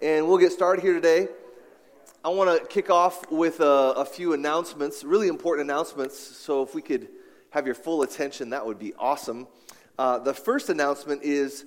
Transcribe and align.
and 0.00 0.28
we'll 0.28 0.38
get 0.38 0.52
started 0.52 0.80
here 0.80 0.94
today. 0.94 1.26
I 2.24 2.28
want 2.28 2.56
to 2.56 2.64
kick 2.68 2.88
off 2.88 3.28
with 3.32 3.58
a, 3.58 3.94
a 3.96 4.04
few 4.04 4.32
announcements, 4.32 5.02
really 5.02 5.26
important 5.26 5.68
announcements. 5.68 6.16
So, 6.16 6.62
if 6.62 6.72
we 6.72 6.82
could 6.82 7.08
have 7.50 7.66
your 7.66 7.74
full 7.74 8.02
attention, 8.02 8.50
that 8.50 8.64
would 8.64 8.78
be 8.78 8.94
awesome. 8.94 9.48
Uh, 9.98 10.20
the 10.20 10.32
first 10.32 10.68
announcement 10.68 11.24
is 11.24 11.64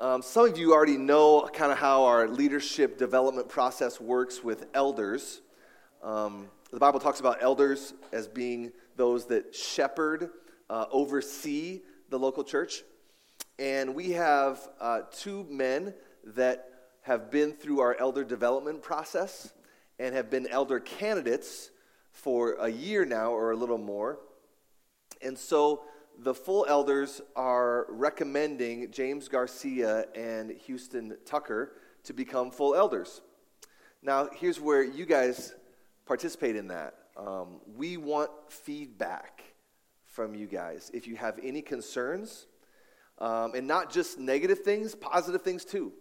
um, 0.00 0.22
some 0.22 0.48
of 0.48 0.58
you 0.58 0.72
already 0.72 0.96
know 0.96 1.48
kind 1.52 1.70
of 1.70 1.78
how 1.78 2.04
our 2.04 2.26
leadership 2.26 2.98
development 2.98 3.48
process 3.48 4.00
works 4.00 4.42
with 4.42 4.66
elders. 4.74 5.40
Um, 6.02 6.48
the 6.72 6.80
Bible 6.80 6.98
talks 6.98 7.20
about 7.20 7.40
elders 7.40 7.94
as 8.12 8.26
being 8.26 8.72
those 8.96 9.26
that 9.26 9.54
shepherd, 9.54 10.30
uh, 10.68 10.86
oversee 10.90 11.82
the 12.08 12.18
local 12.18 12.42
church. 12.42 12.82
And 13.60 13.94
we 13.94 14.10
have 14.12 14.68
uh, 14.80 15.02
two 15.12 15.46
men 15.48 15.94
that 16.24 16.70
have 17.02 17.30
been 17.30 17.52
through 17.52 17.78
our 17.78 17.96
elder 18.00 18.24
development 18.24 18.82
process 18.82 19.52
and 20.00 20.12
have 20.16 20.28
been 20.28 20.48
elder 20.48 20.80
candidates 20.80 21.70
for 22.10 22.54
a 22.54 22.68
year 22.68 23.04
now 23.04 23.30
or 23.30 23.52
a 23.52 23.56
little 23.56 23.78
more. 23.78 24.18
And 25.22 25.38
so 25.38 25.82
the 26.18 26.34
full 26.34 26.66
elders 26.68 27.20
are 27.36 27.86
recommending 27.88 28.90
James 28.90 29.28
Garcia 29.28 30.06
and 30.14 30.50
Houston 30.66 31.16
Tucker 31.24 31.72
to 32.04 32.12
become 32.12 32.50
full 32.50 32.74
elders. 32.74 33.20
Now, 34.02 34.28
here's 34.34 34.60
where 34.60 34.82
you 34.82 35.06
guys 35.06 35.54
participate 36.06 36.56
in 36.56 36.68
that. 36.68 36.94
Um, 37.16 37.60
we 37.76 37.96
want 37.96 38.30
feedback 38.48 39.42
from 40.04 40.34
you 40.34 40.46
guys. 40.46 40.90
If 40.92 41.06
you 41.06 41.16
have 41.16 41.38
any 41.42 41.62
concerns, 41.62 42.46
um, 43.18 43.54
and 43.54 43.66
not 43.66 43.92
just 43.92 44.18
negative 44.18 44.60
things, 44.60 44.94
positive 44.94 45.42
things 45.42 45.64
too. 45.64 45.92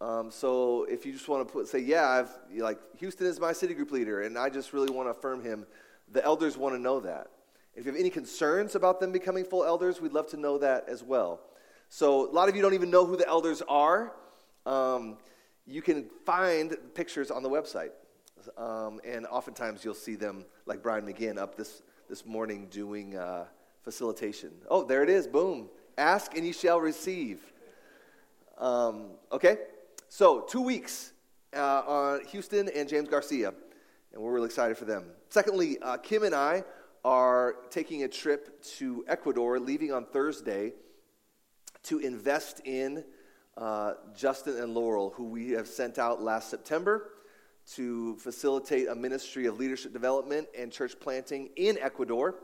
Um, 0.00 0.30
so 0.30 0.84
if 0.84 1.04
you 1.04 1.12
just 1.12 1.28
want 1.28 1.46
to 1.46 1.52
put, 1.52 1.68
say, 1.68 1.80
yeah, 1.80 2.08
I've 2.08 2.30
like 2.56 2.78
Houston 2.98 3.26
is 3.26 3.38
my 3.38 3.52
city 3.52 3.74
group 3.74 3.92
leader, 3.92 4.22
and 4.22 4.36
I 4.38 4.48
just 4.48 4.72
really 4.72 4.90
want 4.90 5.06
to 5.06 5.10
affirm 5.10 5.44
him. 5.44 5.66
The 6.10 6.24
elders 6.24 6.56
want 6.56 6.74
to 6.74 6.80
know 6.80 7.00
that. 7.00 7.28
If 7.74 7.86
you 7.86 7.92
have 7.92 7.98
any 7.98 8.10
concerns 8.10 8.74
about 8.74 9.00
them 9.00 9.12
becoming 9.12 9.44
full 9.44 9.64
elders, 9.64 10.00
we'd 10.00 10.12
love 10.12 10.28
to 10.28 10.36
know 10.36 10.58
that 10.58 10.88
as 10.88 11.02
well. 11.02 11.40
So, 11.88 12.30
a 12.30 12.32
lot 12.32 12.48
of 12.48 12.56
you 12.56 12.62
don't 12.62 12.74
even 12.74 12.90
know 12.90 13.06
who 13.06 13.16
the 13.16 13.26
elders 13.26 13.62
are. 13.66 14.12
Um, 14.66 15.18
you 15.66 15.80
can 15.80 16.06
find 16.26 16.76
pictures 16.94 17.30
on 17.30 17.42
the 17.42 17.48
website. 17.48 17.90
Um, 18.56 19.00
and 19.04 19.26
oftentimes 19.26 19.84
you'll 19.84 19.94
see 19.94 20.16
them, 20.16 20.44
like 20.66 20.82
Brian 20.82 21.06
McGinn, 21.06 21.38
up 21.38 21.56
this, 21.56 21.82
this 22.08 22.26
morning 22.26 22.66
doing 22.70 23.16
uh, 23.16 23.44
facilitation. 23.82 24.50
Oh, 24.68 24.84
there 24.84 25.02
it 25.02 25.08
is. 25.08 25.26
Boom. 25.26 25.68
Ask 25.96 26.36
and 26.36 26.46
you 26.46 26.52
shall 26.52 26.80
receive. 26.80 27.40
Um, 28.58 29.12
okay? 29.30 29.58
So, 30.08 30.40
two 30.42 30.62
weeks 30.62 31.12
uh, 31.54 31.82
on 31.86 32.24
Houston 32.26 32.68
and 32.68 32.88
James 32.88 33.08
Garcia. 33.08 33.54
And 34.12 34.22
we're 34.22 34.32
really 34.32 34.46
excited 34.46 34.76
for 34.76 34.84
them. 34.84 35.04
Secondly, 35.30 35.78
uh, 35.80 35.96
Kim 35.96 36.22
and 36.22 36.34
I 36.34 36.64
are 37.04 37.56
taking 37.70 38.04
a 38.04 38.08
trip 38.08 38.62
to 38.62 39.04
Ecuador, 39.08 39.58
leaving 39.58 39.92
on 39.92 40.04
Thursday, 40.04 40.72
to 41.84 41.98
invest 41.98 42.60
in 42.64 43.04
uh, 43.56 43.94
Justin 44.14 44.58
and 44.58 44.74
Laurel, 44.74 45.10
who 45.10 45.24
we 45.24 45.50
have 45.50 45.66
sent 45.66 45.98
out 45.98 46.22
last 46.22 46.48
September 46.48 47.10
to 47.74 48.16
facilitate 48.16 48.88
a 48.88 48.94
ministry 48.94 49.46
of 49.46 49.58
leadership 49.58 49.92
development 49.92 50.48
and 50.56 50.72
church 50.72 50.98
planting 51.00 51.50
in 51.56 51.78
Ecuador. 51.78 52.36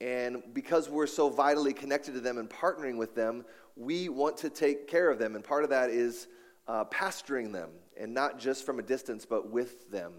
And 0.00 0.42
because 0.52 0.88
we're 0.88 1.06
so 1.06 1.28
vitally 1.28 1.72
connected 1.72 2.14
to 2.14 2.20
them 2.20 2.38
and 2.38 2.48
partnering 2.48 2.96
with 2.96 3.14
them, 3.14 3.44
we 3.76 4.08
want 4.08 4.36
to 4.38 4.50
take 4.50 4.88
care 4.88 5.10
of 5.10 5.18
them. 5.18 5.34
And 5.34 5.44
part 5.44 5.64
of 5.64 5.70
that 5.70 5.90
is 5.90 6.28
uh, 6.66 6.84
pastoring 6.86 7.52
them, 7.52 7.70
and 7.98 8.12
not 8.12 8.38
just 8.38 8.64
from 8.64 8.78
a 8.78 8.82
distance, 8.82 9.26
but 9.26 9.50
with 9.50 9.90
them. 9.90 10.12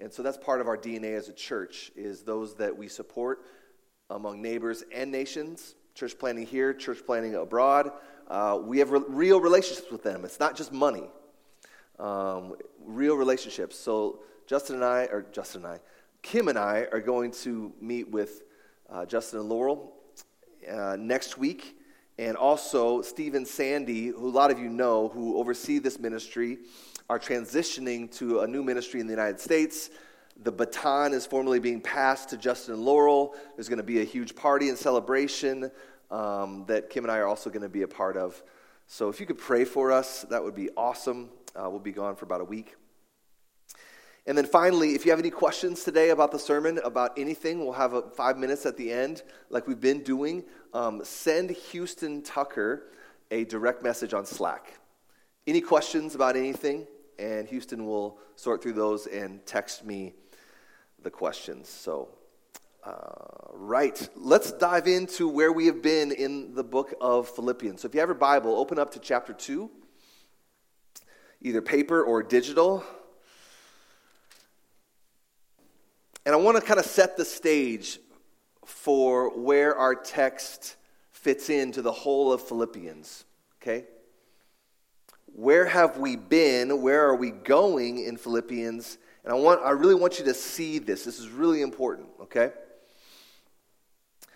And 0.00 0.12
so 0.12 0.22
that's 0.22 0.36
part 0.36 0.60
of 0.60 0.68
our 0.68 0.76
DNA 0.76 1.16
as 1.16 1.28
a 1.28 1.32
church 1.32 1.90
is 1.96 2.22
those 2.22 2.54
that 2.56 2.76
we 2.76 2.88
support 2.88 3.44
among 4.10 4.40
neighbors 4.40 4.84
and 4.94 5.10
nations, 5.10 5.74
church 5.94 6.16
planting 6.18 6.46
here, 6.46 6.72
church 6.72 6.98
planting 7.04 7.34
abroad. 7.34 7.90
Uh, 8.28 8.60
we 8.62 8.78
have 8.78 8.90
re- 8.90 9.02
real 9.08 9.40
relationships 9.40 9.90
with 9.90 10.02
them. 10.02 10.24
It's 10.24 10.38
not 10.38 10.56
just 10.56 10.72
money. 10.72 11.08
Um, 11.98 12.54
real 12.84 13.16
relationships. 13.16 13.76
So 13.76 14.20
Justin 14.46 14.76
and 14.76 14.84
I, 14.84 15.08
or 15.10 15.26
Justin 15.32 15.64
and 15.64 15.74
I, 15.74 15.80
Kim 16.22 16.48
and 16.48 16.58
I 16.58 16.86
are 16.92 17.00
going 17.00 17.32
to 17.32 17.72
meet 17.80 18.08
with 18.08 18.42
uh, 18.88 19.04
Justin 19.04 19.40
and 19.40 19.48
Laurel 19.48 19.92
uh, 20.70 20.96
next 20.98 21.38
week. 21.38 21.76
And 22.18 22.36
also, 22.36 23.02
Stephen 23.02 23.44
Sandy, 23.44 24.08
who 24.08 24.28
a 24.28 24.30
lot 24.30 24.50
of 24.50 24.58
you 24.58 24.68
know, 24.68 25.08
who 25.08 25.38
oversee 25.38 25.78
this 25.78 25.98
ministry 25.98 26.58
are 27.08 27.18
transitioning 27.18 28.10
to 28.18 28.40
a 28.40 28.46
new 28.46 28.62
ministry 28.62 29.00
in 29.00 29.06
the 29.06 29.12
United 29.12 29.40
States. 29.40 29.88
The 30.42 30.52
baton 30.52 31.14
is 31.14 31.24
formally 31.24 31.58
being 31.58 31.80
passed 31.80 32.28
to 32.30 32.36
Justin 32.36 32.84
Laurel. 32.84 33.34
There's 33.56 33.68
going 33.68 33.78
to 33.78 33.82
be 33.82 34.00
a 34.02 34.04
huge 34.04 34.36
party 34.36 34.68
and 34.68 34.76
celebration 34.76 35.70
um, 36.10 36.64
that 36.68 36.90
Kim 36.90 37.04
and 37.04 37.10
I 37.10 37.16
are 37.16 37.26
also 37.26 37.48
going 37.48 37.62
to 37.62 37.68
be 37.68 37.82
a 37.82 37.88
part 37.88 38.18
of. 38.18 38.42
So 38.86 39.08
if 39.08 39.20
you 39.20 39.26
could 39.26 39.38
pray 39.38 39.64
for 39.64 39.90
us, 39.90 40.22
that 40.28 40.44
would 40.44 40.54
be 40.54 40.68
awesome. 40.76 41.30
Uh, 41.56 41.70
we'll 41.70 41.80
be 41.80 41.92
gone 41.92 42.14
for 42.14 42.26
about 42.26 42.42
a 42.42 42.44
week. 42.44 42.76
And 44.26 44.36
then 44.36 44.44
finally, 44.44 44.94
if 44.94 45.06
you 45.06 45.10
have 45.10 45.18
any 45.18 45.30
questions 45.30 45.84
today 45.84 46.10
about 46.10 46.30
the 46.30 46.38
sermon, 46.38 46.78
about 46.84 47.18
anything, 47.18 47.60
we'll 47.60 47.72
have 47.72 47.94
a, 47.94 48.02
five 48.10 48.36
minutes 48.36 48.66
at 48.66 48.76
the 48.76 48.92
end, 48.92 49.22
like 49.48 49.66
we've 49.66 49.80
been 49.80 50.02
doing. 50.02 50.44
Um, 50.74 51.00
send 51.04 51.48
Houston 51.48 52.20
Tucker 52.20 52.90
a 53.30 53.44
direct 53.44 53.82
message 53.82 54.12
on 54.12 54.26
Slack. 54.26 54.74
Any 55.46 55.62
questions 55.62 56.14
about 56.14 56.36
anything? 56.36 56.86
And 57.18 57.48
Houston 57.48 57.86
will 57.86 58.18
sort 58.36 58.62
through 58.62 58.74
those 58.74 59.06
and 59.06 59.44
text 59.44 59.84
me 59.84 60.14
the 61.02 61.10
questions. 61.10 61.68
So, 61.68 62.08
uh, 62.84 63.52
right, 63.52 64.08
let's 64.16 64.52
dive 64.52 64.86
into 64.86 65.28
where 65.28 65.52
we 65.52 65.66
have 65.66 65.82
been 65.82 66.12
in 66.12 66.54
the 66.54 66.64
book 66.64 66.94
of 67.00 67.28
Philippians. 67.28 67.82
So, 67.82 67.88
if 67.88 67.94
you 67.94 68.00
have 68.00 68.08
your 68.08 68.14
Bible, 68.14 68.56
open 68.56 68.78
up 68.78 68.92
to 68.92 68.98
chapter 68.98 69.32
2, 69.32 69.70
either 71.42 71.62
paper 71.62 72.02
or 72.02 72.22
digital. 72.22 72.84
And 76.24 76.34
I 76.34 76.38
want 76.38 76.56
to 76.56 76.62
kind 76.62 76.78
of 76.78 76.86
set 76.86 77.16
the 77.16 77.24
stage 77.24 77.98
for 78.64 79.36
where 79.36 79.76
our 79.76 79.94
text 79.94 80.76
fits 81.10 81.48
into 81.50 81.82
the 81.82 81.92
whole 81.92 82.32
of 82.32 82.42
Philippians, 82.42 83.24
okay? 83.60 83.86
Where 85.38 85.66
have 85.66 85.98
we 85.98 86.16
been? 86.16 86.82
Where 86.82 87.06
are 87.06 87.14
we 87.14 87.30
going 87.30 88.00
in 88.04 88.16
Philippians? 88.16 88.98
And 89.22 89.32
I, 89.32 89.36
want, 89.36 89.60
I 89.62 89.70
really 89.70 89.94
want 89.94 90.18
you 90.18 90.24
to 90.24 90.34
see 90.34 90.80
this. 90.80 91.04
This 91.04 91.20
is 91.20 91.28
really 91.28 91.62
important, 91.62 92.08
okay? 92.22 92.50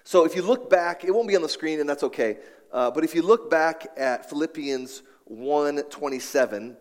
So 0.04 0.24
if 0.24 0.36
you 0.36 0.42
look 0.42 0.70
back, 0.70 1.02
it 1.02 1.10
won't 1.10 1.26
be 1.26 1.34
on 1.34 1.42
the 1.42 1.48
screen, 1.48 1.80
and 1.80 1.88
that's 1.88 2.04
okay. 2.04 2.38
Uh, 2.72 2.92
but 2.92 3.02
if 3.02 3.16
you 3.16 3.22
look 3.22 3.50
back 3.50 3.88
at 3.96 4.30
Philippians 4.30 5.02
1.27, 5.28 6.52
and 6.52 6.76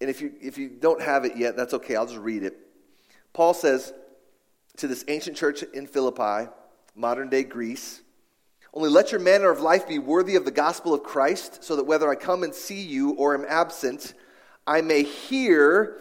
if 0.00 0.22
you, 0.22 0.32
if 0.40 0.56
you 0.56 0.70
don't 0.70 1.02
have 1.02 1.26
it 1.26 1.36
yet, 1.36 1.58
that's 1.58 1.74
okay. 1.74 1.96
I'll 1.96 2.06
just 2.06 2.18
read 2.18 2.44
it. 2.44 2.56
Paul 3.34 3.52
says 3.52 3.92
to 4.78 4.88
this 4.88 5.04
ancient 5.06 5.36
church 5.36 5.62
in 5.74 5.86
Philippi, 5.86 6.50
modern 6.94 7.28
day 7.28 7.44
Greece, 7.44 8.00
only 8.72 8.88
let 8.88 9.10
your 9.10 9.20
manner 9.20 9.50
of 9.50 9.60
life 9.60 9.88
be 9.88 9.98
worthy 9.98 10.36
of 10.36 10.44
the 10.44 10.50
gospel 10.50 10.94
of 10.94 11.02
Christ, 11.02 11.64
so 11.64 11.76
that 11.76 11.84
whether 11.84 12.08
I 12.08 12.14
come 12.14 12.42
and 12.42 12.54
see 12.54 12.80
you 12.80 13.12
or 13.12 13.34
am 13.34 13.44
absent, 13.48 14.14
I 14.66 14.80
may 14.80 15.02
hear 15.02 15.96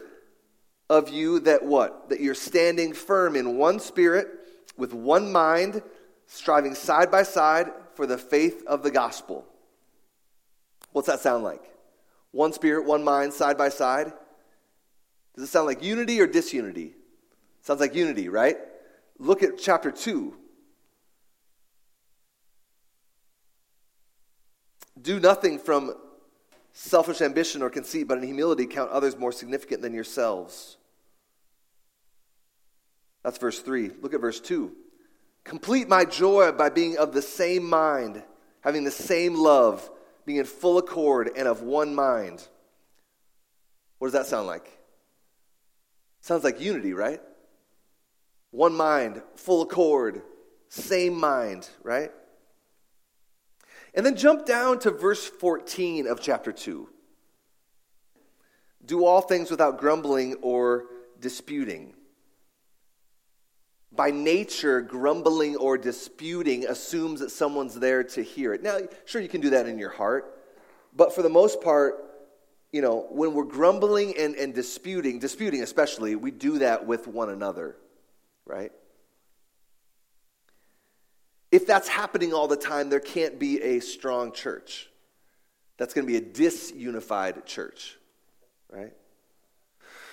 of 0.90 1.10
you 1.10 1.40
that 1.42 1.64
what? 1.64 2.10
That 2.10 2.20
you're 2.20 2.36
standing 2.36 2.94
firm 2.94 3.36
in 3.36 3.58
one 3.58 3.80
spirit, 3.80 4.28
with 4.78 4.94
one 4.94 5.32
mind, 5.32 5.82
striving 6.28 6.76
side 6.76 7.12
by 7.12 7.24
side 7.24 7.72
for 7.96 8.06
the 8.06 8.18
faith 8.18 8.64
of 8.68 8.84
the 8.84 8.92
gospel. 8.92 9.46
What's 10.92 11.08
that 11.08 11.20
sound 11.20 11.44
like? 11.44 11.62
One 12.32 12.54
spirit, 12.54 12.86
one 12.86 13.04
mind, 13.04 13.34
side 13.34 13.58
by 13.58 13.70
side? 13.70 14.14
Does 15.36 15.46
it 15.46 15.48
sound 15.48 15.68
like 15.68 15.84
unity 15.84 16.22
or 16.22 16.28
disunity? 16.28 16.94
Sounds 17.62 17.80
like 17.80 17.96
unity, 17.96 18.30
right? 18.30 18.58
Look 19.18 19.44
at 19.44 19.58
chapter 19.58 19.92
2. 19.92 20.36
Do 25.02 25.20
nothing 25.20 25.60
from 25.60 25.94
selfish 26.74 27.22
ambition 27.22 27.62
or 27.62 27.70
conceit, 27.70 28.08
but 28.08 28.18
in 28.18 28.24
humility 28.24 28.66
count 28.66 28.92
others 28.92 29.18
more 29.18 29.32
significant 29.32 29.82
than 29.82 29.94
yourselves. 29.94 30.78
That's 33.24 33.38
verse 33.38 33.60
3. 33.60 33.92
Look 34.02 34.14
at 34.14 34.22
verse 34.22 34.40
2. 34.40 34.72
Complete 35.44 35.88
my 35.88 36.06
joy 36.06 36.52
by 36.52 36.70
being 36.70 36.98
of 36.98 37.14
the 37.14 37.22
same 37.22 37.68
mind, 37.68 38.24
having 38.62 38.84
the 38.84 38.92
same 38.92 39.36
love 39.36 39.90
being 40.26 40.38
in 40.38 40.46
full 40.46 40.78
accord 40.78 41.32
and 41.36 41.48
of 41.48 41.62
one 41.62 41.96
mind. 41.96 42.48
What 43.98 44.08
does 44.08 44.14
that 44.14 44.28
sound 44.28 44.48
like? 44.48 44.80
Sounds 46.22 46.44
like 46.44 46.62
unity, 46.62 46.94
right? 46.94 47.22
One 48.52 48.76
mind, 48.76 49.22
full 49.36 49.62
accord, 49.62 50.22
same 50.70 51.20
mind, 51.20 51.70
right? 51.84 52.12
And 53.94 54.06
then 54.06 54.16
jump 54.16 54.46
down 54.46 54.80
to 54.80 54.92
verse 54.92 55.26
14 55.26 56.08
of 56.08 56.22
chapter 56.22 56.52
2. 56.52 56.90
Do 58.86 59.06
all 59.06 59.22
things 59.22 59.52
without 59.52 59.80
grumbling 59.80 60.36
or 60.42 60.86
disputing. 61.20 61.94
By 63.92 64.12
nature, 64.12 64.82
grumbling 64.82 65.56
or 65.58 65.78
disputing 65.78 66.66
assumes 66.66 67.20
that 67.20 67.32
someone's 67.32 67.76
there 67.76 68.04
to 68.04 68.24
hear 68.24 68.54
it. 68.54 68.62
Now, 68.62 68.80
sure, 69.06 69.22
you 69.22 69.28
can 69.28 69.42
do 69.42 69.50
that 69.52 69.68
in 69.68 69.80
your 69.80 69.90
heart, 69.90 70.40
but 70.96 71.14
for 71.14 71.22
the 71.22 71.30
most 71.30 71.62
part, 71.62 71.96
you 72.72 72.82
know, 72.82 73.08
when 73.10 73.34
we're 73.34 73.46
grumbling 73.46 74.16
and, 74.18 74.36
and 74.36 74.54
disputing, 74.54 75.18
disputing 75.20 75.64
especially, 75.64 76.16
we 76.16 76.30
do 76.30 76.60
that 76.60 76.86
with 76.86 77.08
one 77.08 77.30
another, 77.30 77.76
right? 78.46 78.72
If 81.52 81.66
that's 81.66 81.88
happening 81.88 82.34
all 82.34 82.48
the 82.48 82.58
time, 82.58 82.90
there 82.90 83.00
can't 83.00 83.40
be 83.40 83.62
a 83.62 83.80
strong 83.80 84.32
church. 84.32 84.90
That's 85.78 85.94
going 85.94 86.06
to 86.06 86.12
be 86.12 86.18
a 86.18 86.22
disunified 86.22 87.46
church, 87.46 87.98
right? 88.70 88.94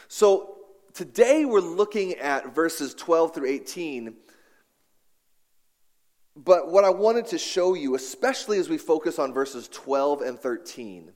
So 0.09 0.57
today 0.95 1.45
we're 1.45 1.61
looking 1.61 2.15
at 2.15 2.55
verses 2.55 2.95
12 2.95 3.35
through 3.35 3.49
18. 3.49 4.15
But 6.37 6.71
what 6.71 6.85
I 6.85 6.91
wanted 6.91 7.27
to 7.29 7.39
show 7.39 7.75
you, 7.75 7.95
especially 7.95 8.59
as 8.59 8.69
we 8.69 8.79
focus 8.79 9.19
on 9.19 9.35
verses 9.35 9.69
12 9.69 10.23
and 10.23 10.39
13, 10.39 11.13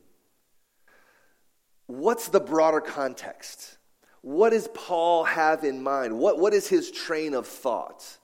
what's 1.86 2.28
the 2.28 2.40
broader 2.40 2.80
context? 2.80 3.78
What 4.22 4.50
does 4.50 4.68
Paul 4.74 5.24
have 5.24 5.64
in 5.64 5.82
mind? 5.82 6.18
What, 6.18 6.38
what 6.38 6.52
is 6.52 6.68
his 6.68 6.90
train 6.90 7.34
of 7.34 7.46
thought? 7.46 8.18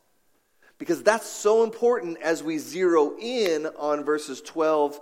Because 0.79 1.03
that's 1.03 1.27
so 1.27 1.65
important 1.65 2.19
as 2.21 2.43
we 2.43 2.59
zero 2.59 3.17
in 3.19 3.67
on 3.79 4.05
verses 4.05 4.41
12 4.43 5.01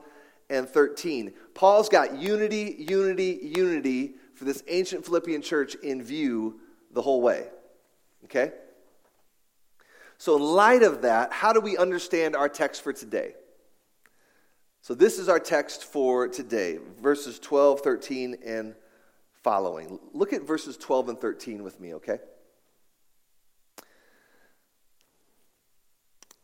and 0.50 0.68
13. 0.68 1.32
Paul's 1.54 1.88
got 1.88 2.16
unity, 2.16 2.76
unity, 2.78 3.40
unity 3.42 4.14
for 4.34 4.44
this 4.44 4.62
ancient 4.68 5.04
Philippian 5.04 5.42
church 5.42 5.74
in 5.76 6.02
view 6.02 6.60
the 6.92 7.02
whole 7.02 7.22
way. 7.22 7.46
Okay? 8.24 8.52
So, 10.18 10.36
in 10.36 10.42
light 10.42 10.82
of 10.82 11.02
that, 11.02 11.32
how 11.32 11.52
do 11.52 11.60
we 11.60 11.76
understand 11.76 12.36
our 12.36 12.48
text 12.48 12.82
for 12.82 12.92
today? 12.92 13.34
So, 14.80 14.94
this 14.94 15.18
is 15.18 15.28
our 15.28 15.40
text 15.40 15.84
for 15.84 16.28
today, 16.28 16.78
verses 17.02 17.38
12, 17.38 17.80
13, 17.80 18.36
and 18.44 18.74
following. 19.42 19.98
Look 20.12 20.32
at 20.32 20.42
verses 20.42 20.76
12 20.76 21.10
and 21.10 21.20
13 21.20 21.62
with 21.62 21.80
me, 21.80 21.94
okay? 21.94 22.18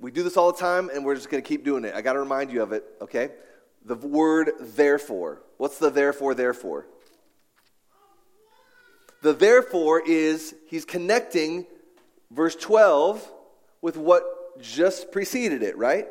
we 0.00 0.10
do 0.10 0.22
this 0.22 0.36
all 0.36 0.52
the 0.52 0.58
time, 0.58 0.90
and 0.92 1.04
we're 1.04 1.14
just 1.14 1.28
going 1.28 1.42
to 1.42 1.48
keep 1.48 1.64
doing 1.64 1.84
it. 1.84 1.94
I 1.94 2.02
got 2.02 2.12
to 2.12 2.20
remind 2.20 2.52
you 2.52 2.62
of 2.62 2.72
it, 2.72 2.84
okay? 3.00 3.30
The 3.84 3.96
word 3.96 4.50
therefore. 4.60 5.42
What's 5.56 5.78
the 5.78 5.90
therefore, 5.90 6.34
therefore? 6.34 6.86
The 9.22 9.32
therefore 9.32 10.02
is 10.06 10.54
he's 10.68 10.84
connecting 10.84 11.66
verse 12.30 12.54
12 12.54 13.28
with 13.80 13.96
what 13.96 14.60
just 14.60 15.10
preceded 15.10 15.62
it, 15.62 15.76
right? 15.76 16.06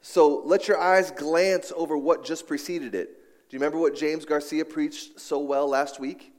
So 0.00 0.42
let 0.44 0.68
your 0.68 0.80
eyes 0.80 1.10
glance 1.10 1.72
over 1.76 1.96
what 1.96 2.24
just 2.24 2.46
preceded 2.46 2.94
it. 2.94 3.08
Do 3.48 3.56
you 3.56 3.58
remember 3.58 3.78
what 3.78 3.94
James 3.94 4.24
Garcia 4.24 4.64
preached 4.64 5.20
so 5.20 5.38
well 5.38 5.68
last 5.68 6.00
week? 6.00 6.32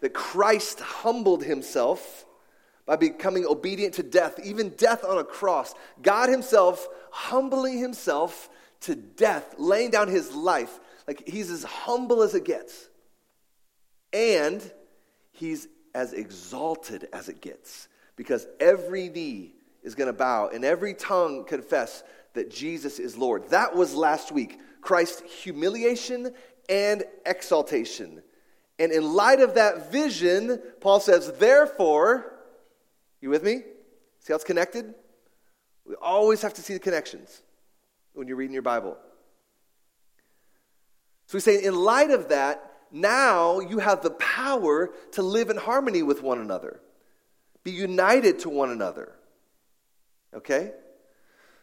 That 0.00 0.14
Christ 0.14 0.80
humbled 0.80 1.44
himself 1.44 2.24
by 2.86 2.96
becoming 2.96 3.46
obedient 3.46 3.94
to 3.94 4.02
death, 4.02 4.38
even 4.44 4.70
death 4.70 5.04
on 5.04 5.18
a 5.18 5.24
cross. 5.24 5.74
God 6.02 6.28
Himself 6.28 6.86
humbling 7.10 7.78
Himself 7.78 8.48
to 8.80 8.94
death, 8.94 9.54
laying 9.58 9.90
down 9.90 10.08
His 10.08 10.32
life. 10.32 10.80
Like 11.06 11.26
He's 11.26 11.50
as 11.50 11.64
humble 11.64 12.22
as 12.22 12.34
it 12.34 12.44
gets. 12.44 12.88
And 14.12 14.62
He's 15.32 15.66
as 15.94 16.12
exalted 16.12 17.08
as 17.12 17.28
it 17.28 17.40
gets 17.40 17.88
because 18.16 18.46
every 18.60 19.08
knee 19.08 19.54
is 19.82 19.94
going 19.94 20.06
to 20.08 20.12
bow 20.12 20.48
and 20.48 20.64
every 20.64 20.94
tongue 20.94 21.44
confess 21.44 22.02
that 22.34 22.50
Jesus 22.50 22.98
is 22.98 23.16
Lord. 23.16 23.48
That 23.50 23.74
was 23.74 23.94
last 23.94 24.32
week. 24.32 24.58
Christ's 24.80 25.22
humiliation 25.42 26.32
and 26.68 27.04
exaltation. 27.24 28.22
And 28.78 28.92
in 28.92 29.14
light 29.14 29.40
of 29.40 29.54
that 29.54 29.92
vision, 29.92 30.60
Paul 30.80 31.00
says, 31.00 31.32
therefore, 31.38 32.33
you 33.24 33.30
with 33.30 33.42
me? 33.42 33.62
See 34.20 34.32
how 34.32 34.36
it's 34.36 34.44
connected? 34.44 34.94
We 35.84 35.94
always 35.96 36.42
have 36.42 36.54
to 36.54 36.62
see 36.62 36.74
the 36.74 36.78
connections 36.78 37.42
when 38.12 38.28
you're 38.28 38.36
reading 38.36 38.54
your 38.54 38.62
Bible. 38.62 38.96
So 41.26 41.36
we 41.36 41.40
say, 41.40 41.64
in 41.64 41.74
light 41.74 42.10
of 42.10 42.28
that, 42.28 42.70
now 42.92 43.60
you 43.60 43.78
have 43.78 44.02
the 44.02 44.10
power 44.10 44.90
to 45.12 45.22
live 45.22 45.50
in 45.50 45.56
harmony 45.56 46.02
with 46.02 46.22
one 46.22 46.38
another, 46.38 46.80
be 47.64 47.72
united 47.72 48.38
to 48.40 48.50
one 48.50 48.70
another. 48.70 49.12
Okay? 50.34 50.72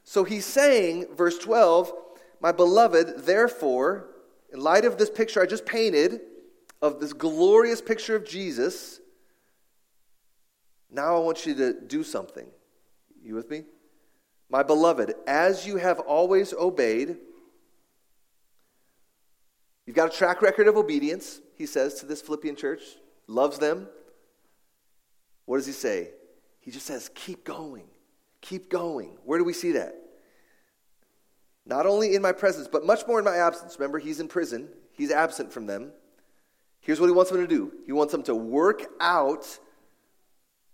So 0.04 0.24
he's 0.24 0.46
saying, 0.46 1.16
verse 1.16 1.38
12, 1.38 1.94
my 2.42 2.52
beloved, 2.52 3.26
therefore, 3.26 4.08
in 4.52 4.60
light 4.60 4.84
of 4.84 4.98
this 4.98 5.10
picture 5.10 5.42
I 5.42 5.46
just 5.46 5.66
painted, 5.66 6.22
of 6.82 7.00
this 7.00 7.14
glorious 7.14 7.82
picture 7.82 8.16
of 8.16 8.26
Jesus, 8.26 9.01
now 10.92 11.16
I 11.16 11.20
want 11.20 11.46
you 11.46 11.56
to 11.56 11.74
do 11.74 12.04
something. 12.04 12.48
You 13.24 13.36
with 13.36 13.50
me? 13.50 13.64
My 14.50 14.64
beloved, 14.64 15.14
as 15.26 15.66
you 15.66 15.78
have 15.78 16.00
always 16.00 16.54
obeyed, 16.54 17.16
you've 19.86 19.96
got 19.96 20.14
a 20.14 20.18
track 20.18 20.42
record 20.42 20.68
of 20.68 20.76
obedience, 20.76 21.40
he 21.56 21.66
says 21.66 21.96
to 21.96 22.06
this 22.06 22.22
Philippian 22.22 22.58
church, 22.58 22.82
loves 23.28 23.58
them. 23.58 23.88
What 25.46 25.58
does 25.58 25.66
he 25.66 25.72
say? 25.72 26.10
He 26.60 26.70
just 26.70 26.86
says, 26.86 27.10
keep 27.16 27.46
going, 27.46 27.86
keep 28.42 28.70
going. 28.70 29.18
Where 29.24 29.40
do 29.40 29.46
we 29.46 29.54
see 29.54 29.72
that? 29.74 29.96
Not 31.66 31.86
only 31.86 32.16
in 32.16 32.22
my 32.22 32.34
presence, 32.34 32.68
but 32.68 32.86
much 32.86 33.08
more 33.08 33.20
in 33.20 33.26
my 33.26 33.38
absence. 33.38 33.78
Remember, 33.80 34.00
he's 34.00 34.20
in 34.20 34.28
prison, 34.28 34.68
he's 34.92 35.12
absent 35.12 35.54
from 35.54 35.66
them. 35.66 35.92
Here's 36.82 37.00
what 37.00 37.08
he 37.08 37.14
wants 37.14 37.32
them 37.32 37.40
to 37.40 37.48
do 37.48 37.72
he 37.86 37.94
wants 37.94 38.12
them 38.12 38.24
to 38.24 38.36
work 38.36 38.84
out 39.00 39.60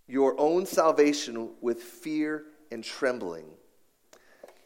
your 0.08 0.34
own 0.40 0.66
salvation 0.66 1.50
with 1.60 1.82
fear 1.82 2.44
and 2.72 2.82
trembling. 2.82 3.46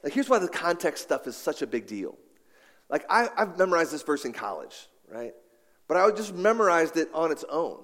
Like, 0.02 0.12
here's 0.12 0.28
why 0.28 0.38
the 0.38 0.49
context 0.49 1.02
stuff 1.02 1.26
is 1.26 1.37
such 1.37 1.62
a 1.62 1.66
big 1.66 1.87
deal. 1.87 2.16
Like, 2.88 3.04
I, 3.11 3.28
have 3.37 3.58
memorized 3.58 3.92
this 3.92 4.02
verse 4.02 4.25
in 4.25 4.32
college, 4.32 4.88
right? 5.08 5.34
But 5.88 5.96
I 5.96 6.11
just 6.11 6.34
memorized 6.34 6.96
it 6.96 7.08
on 7.12 7.32
its 7.32 7.44
own. 7.50 7.82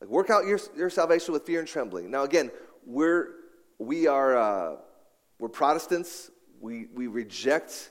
Like, 0.00 0.10
work 0.10 0.30
out 0.30 0.46
your, 0.46 0.58
your 0.76 0.90
salvation 0.90 1.32
with 1.32 1.44
fear 1.44 1.60
and 1.60 1.68
trembling. 1.68 2.10
Now, 2.10 2.24
again, 2.24 2.50
we're, 2.84 3.28
we 3.78 4.06
are, 4.06 4.36
uh, 4.36 4.76
we're 5.38 5.48
Protestants. 5.48 6.30
We, 6.60 6.86
we 6.94 7.06
reject 7.06 7.90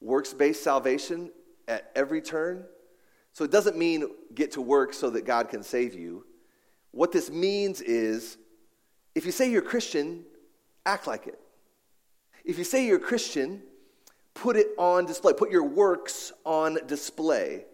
works 0.00 0.32
based 0.34 0.62
salvation 0.62 1.30
at 1.66 1.90
every 1.94 2.20
turn. 2.20 2.64
So 3.32 3.44
it 3.44 3.50
doesn't 3.50 3.76
mean 3.76 4.08
get 4.34 4.52
to 4.52 4.60
work 4.60 4.94
so 4.94 5.10
that 5.10 5.24
God 5.24 5.48
can 5.48 5.62
save 5.62 5.94
you. 5.94 6.25
What 6.96 7.12
this 7.12 7.30
means 7.30 7.82
is 7.82 8.38
if 9.14 9.26
you 9.26 9.30
say 9.30 9.50
you're 9.50 9.60
Christian, 9.60 10.24
act 10.86 11.06
like 11.06 11.26
it. 11.26 11.38
If 12.42 12.56
you 12.56 12.64
say 12.64 12.86
you're 12.86 12.98
Christian, 12.98 13.60
put 14.32 14.56
it 14.56 14.68
on 14.78 15.04
display, 15.04 15.34
put 15.34 15.50
your 15.50 15.64
works 15.64 16.32
on 16.46 16.78
display. 16.86 17.66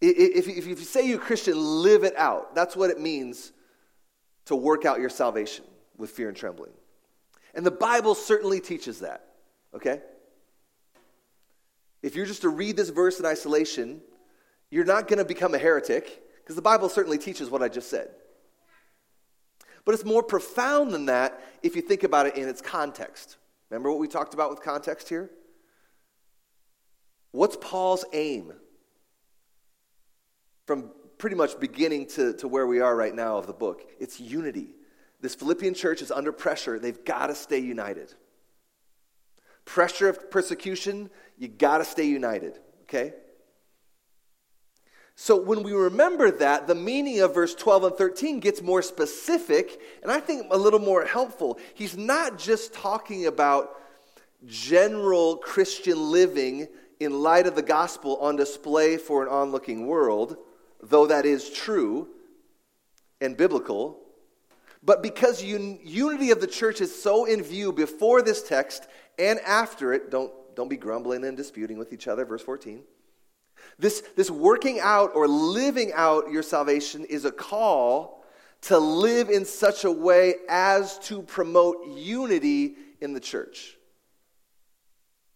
If 0.00 0.66
you 0.66 0.74
say 0.74 1.06
you're 1.06 1.20
Christian, 1.20 1.54
live 1.56 2.02
it 2.02 2.16
out. 2.16 2.56
That's 2.56 2.74
what 2.74 2.90
it 2.90 2.98
means 2.98 3.52
to 4.46 4.56
work 4.56 4.84
out 4.84 4.98
your 4.98 5.08
salvation 5.08 5.64
with 5.96 6.10
fear 6.10 6.26
and 6.26 6.36
trembling. 6.36 6.72
And 7.54 7.64
the 7.64 7.70
Bible 7.70 8.16
certainly 8.16 8.58
teaches 8.58 8.98
that, 9.00 9.24
okay? 9.72 10.00
If 12.02 12.16
you're 12.16 12.26
just 12.26 12.42
to 12.42 12.48
read 12.48 12.76
this 12.76 12.88
verse 12.88 13.20
in 13.20 13.26
isolation, 13.26 14.00
you're 14.68 14.84
not 14.84 15.06
going 15.06 15.20
to 15.20 15.24
become 15.24 15.54
a 15.54 15.58
heretic 15.58 16.18
because 16.52 16.56
the 16.56 16.62
Bible 16.68 16.90
certainly 16.90 17.16
teaches 17.16 17.48
what 17.48 17.62
I 17.62 17.68
just 17.70 17.88
said. 17.88 18.10
But 19.86 19.94
it's 19.94 20.04
more 20.04 20.22
profound 20.22 20.92
than 20.92 21.06
that 21.06 21.42
if 21.62 21.74
you 21.74 21.80
think 21.80 22.02
about 22.02 22.26
it 22.26 22.36
in 22.36 22.46
its 22.46 22.60
context. 22.60 23.38
Remember 23.70 23.90
what 23.90 23.98
we 23.98 24.06
talked 24.06 24.34
about 24.34 24.50
with 24.50 24.60
context 24.60 25.08
here? 25.08 25.30
What's 27.30 27.56
Paul's 27.56 28.04
aim? 28.12 28.52
From 30.66 30.90
pretty 31.16 31.36
much 31.36 31.58
beginning 31.58 32.08
to, 32.08 32.34
to 32.34 32.48
where 32.48 32.66
we 32.66 32.80
are 32.80 32.94
right 32.94 33.14
now 33.14 33.38
of 33.38 33.46
the 33.46 33.54
book, 33.54 33.90
it's 33.98 34.20
unity. 34.20 34.74
This 35.22 35.34
Philippian 35.34 35.72
church 35.72 36.02
is 36.02 36.10
under 36.10 36.32
pressure. 36.32 36.78
They've 36.78 37.02
got 37.02 37.28
to 37.28 37.34
stay 37.34 37.60
united. 37.60 38.12
Pressure 39.64 40.10
of 40.10 40.30
persecution, 40.30 41.08
you 41.38 41.48
got 41.48 41.78
to 41.78 41.84
stay 41.84 42.04
united, 42.04 42.58
okay? 42.82 43.14
So 45.22 45.36
when 45.36 45.62
we 45.62 45.70
remember 45.70 46.32
that, 46.32 46.66
the 46.66 46.74
meaning 46.74 47.20
of 47.20 47.32
verse 47.32 47.54
12 47.54 47.84
and 47.84 47.94
13 47.94 48.40
gets 48.40 48.60
more 48.60 48.82
specific 48.82 49.80
and 50.02 50.10
I 50.10 50.18
think 50.18 50.48
a 50.50 50.58
little 50.58 50.80
more 50.80 51.04
helpful. 51.04 51.60
He's 51.74 51.96
not 51.96 52.40
just 52.40 52.74
talking 52.74 53.26
about 53.26 53.80
general 54.46 55.36
Christian 55.36 56.10
living 56.10 56.66
in 56.98 57.22
light 57.22 57.46
of 57.46 57.54
the 57.54 57.62
gospel 57.62 58.16
on 58.16 58.34
display 58.34 58.96
for 58.96 59.22
an 59.22 59.28
onlooking 59.28 59.86
world, 59.86 60.38
though 60.82 61.06
that 61.06 61.24
is 61.24 61.50
true 61.50 62.08
and 63.20 63.36
biblical. 63.36 64.00
But 64.82 65.04
because 65.04 65.40
un- 65.40 65.78
unity 65.84 66.32
of 66.32 66.40
the 66.40 66.48
church 66.48 66.80
is 66.80 67.00
so 67.00 67.26
in 67.26 67.44
view 67.44 67.72
before 67.72 68.22
this 68.22 68.42
text 68.42 68.88
and 69.20 69.38
after 69.46 69.92
it, 69.92 70.10
don't, 70.10 70.32
don't 70.56 70.68
be 70.68 70.76
grumbling 70.76 71.22
and 71.24 71.36
disputing 71.36 71.78
with 71.78 71.92
each 71.92 72.08
other, 72.08 72.24
verse 72.24 72.42
14 72.42 72.82
this, 73.78 74.02
this 74.16 74.30
working 74.30 74.80
out 74.80 75.12
or 75.14 75.26
living 75.26 75.92
out 75.94 76.30
your 76.30 76.42
salvation 76.42 77.04
is 77.04 77.24
a 77.24 77.32
call 77.32 78.24
to 78.62 78.78
live 78.78 79.28
in 79.28 79.44
such 79.44 79.84
a 79.84 79.90
way 79.90 80.34
as 80.48 80.98
to 81.00 81.22
promote 81.22 81.88
unity 81.88 82.76
in 83.00 83.12
the 83.12 83.20
church. 83.20 83.76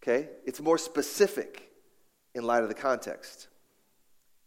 Okay? 0.03 0.29
It's 0.45 0.61
more 0.61 0.79
specific 0.79 1.71
in 2.35 2.45
light 2.45 2.63
of 2.63 2.69
the 2.69 2.75
context. 2.75 3.49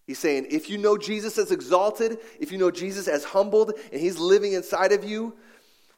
He's 0.08 0.20
saying 0.20 0.48
if 0.50 0.70
you 0.70 0.78
know 0.78 0.98
Jesus 0.98 1.38
as 1.38 1.52
exalted, 1.52 2.18
if 2.40 2.52
you 2.52 2.58
know 2.58 2.72
Jesus 2.72 3.08
as 3.08 3.24
humbled, 3.24 3.74
and 3.92 4.02
he's 4.02 4.18
living 4.18 4.54
inside 4.54 4.92
of 4.92 5.04
you, 5.04 5.36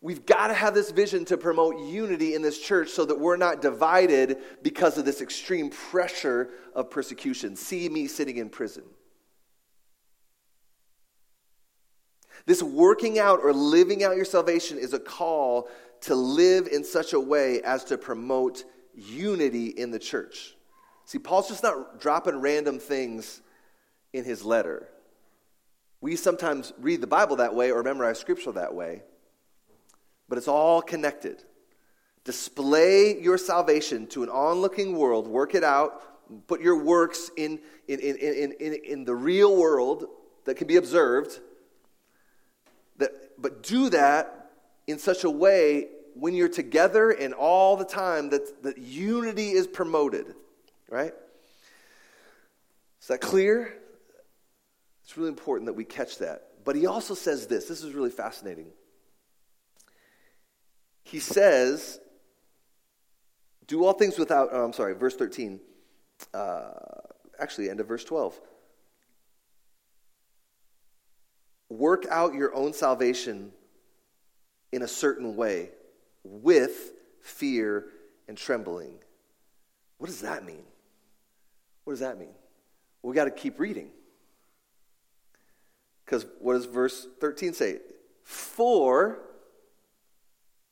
We've 0.04 0.26
got 0.26 0.48
to 0.48 0.56
have 0.56 0.74
this 0.74 0.90
vision 0.90 1.26
to 1.26 1.38
promote 1.38 1.80
unity 1.80 2.34
in 2.34 2.42
this 2.42 2.60
church 2.60 2.90
so 2.90 3.06
that 3.06 3.20
we're 3.20 3.38
not 3.38 3.62
divided 3.62 4.40
because 4.64 4.98
of 4.98 5.06
this 5.06 5.22
extreme 5.22 5.70
pressure 5.70 6.50
of 6.74 6.90
persecution. 6.90 7.56
See 7.56 7.88
me 7.88 8.08
sitting 8.08 8.38
in 8.38 8.50
prison. 8.50 8.84
This 12.48 12.64
working 12.64 13.20
out 13.20 13.42
or 13.44 13.54
living 13.54 14.04
out 14.04 14.16
your 14.16 14.26
salvation 14.26 14.80
is 14.80 14.94
a 14.94 15.00
call 15.00 15.70
to 16.02 16.16
live 16.16 16.68
in 16.68 16.84
such 16.84 17.14
a 17.14 17.20
way 17.20 17.62
as 17.62 17.84
to 17.86 17.98
promote 18.00 18.64
unity 18.96 19.68
in 19.68 19.92
the 19.92 20.00
church. 20.00 20.56
See, 21.06 21.20
Paul's 21.20 21.50
just 21.50 21.62
not 21.62 22.00
dropping 22.00 22.42
random 22.42 22.80
things 22.80 23.42
in 24.14 24.24
his 24.24 24.44
letter. 24.44 24.90
We 26.00 26.16
sometimes 26.16 26.74
read 26.80 27.02
the 27.02 27.08
Bible 27.08 27.36
that 27.36 27.54
way 27.54 27.72
or 27.72 27.84
memorize 27.84 28.18
scripture 28.18 28.54
that 28.54 28.74
way 28.74 29.04
but 30.32 30.38
it's 30.38 30.48
all 30.48 30.82
connected. 30.82 31.44
Display 32.24 33.22
your 33.22 33.38
salvation 33.38 34.08
to 34.08 34.24
an 34.24 34.30
onlooking 34.30 34.98
world, 34.98 35.28
work 35.28 35.56
it 35.56 35.64
out, 35.66 36.48
put 36.48 36.62
your 36.62 36.82
works 36.82 37.30
in, 37.36 37.60
in, 37.90 38.00
in, 38.00 38.16
in, 38.16 38.54
in, 38.54 38.74
in 38.86 39.04
the 39.04 39.14
real 39.14 39.58
world 39.58 40.06
that 40.46 40.56
can 40.56 40.68
be 40.68 40.78
observed. 40.78 41.42
That, 42.96 43.12
but 43.38 43.62
do 43.62 43.90
that 43.90 44.52
in 44.88 44.98
such 45.00 45.26
a 45.26 45.30
way 45.30 45.90
when 46.14 46.34
you're 46.34 46.48
together 46.48 47.12
and 47.12 47.34
all 47.34 47.76
the 47.76 47.84
time 47.84 48.30
that, 48.30 48.64
that 48.64 48.78
unity 48.78 49.50
is 49.50 49.68
promoted, 49.68 50.34
right? 50.88 51.14
Is 53.02 53.08
that 53.10 53.20
clear? 53.20 53.78
It's 55.04 55.18
really 55.18 55.28
important 55.28 55.66
that 55.66 55.74
we 55.74 55.84
catch 55.84 56.20
that. 56.20 56.64
But 56.64 56.78
he 56.78 56.86
also 56.86 57.16
says 57.16 57.48
this 57.48 57.66
this 57.66 57.84
is 57.84 57.94
really 57.94 58.12
fascinating 58.12 58.68
he 61.04 61.20
says, 61.20 62.00
Do 63.68 63.86
all 63.86 63.94
things 63.94 64.18
without, 64.18 64.50
oh, 64.52 64.64
I'm 64.64 64.74
sorry, 64.74 64.94
verse 64.94 65.16
13. 65.16 65.60
Uh, 66.34 66.72
actually, 67.40 67.70
end 67.70 67.80
of 67.80 67.88
verse 67.88 68.04
12. 68.04 68.40
Work 71.70 72.06
out 72.10 72.34
your 72.34 72.54
own 72.54 72.74
salvation 72.74 73.52
in 74.72 74.82
a 74.82 74.88
certain 74.88 75.36
way 75.36 75.70
with 76.24 76.94
fear 77.22 77.88
and 78.28 78.38
trembling. 78.38 78.96
What 79.98 80.08
does 80.08 80.22
that 80.22 80.46
mean? 80.46 80.64
What 81.84 81.94
does 81.94 82.00
that 82.02 82.20
mean? 82.20 82.34
We 83.04 83.16
got 83.16 83.26
to 83.26 83.32
keep 83.32 83.60
reading. 83.60 83.90
Because 86.06 86.26
what 86.40 86.54
does 86.54 86.66
verse 86.66 87.08
13 87.20 87.54
say? 87.54 87.80
For 88.24 89.20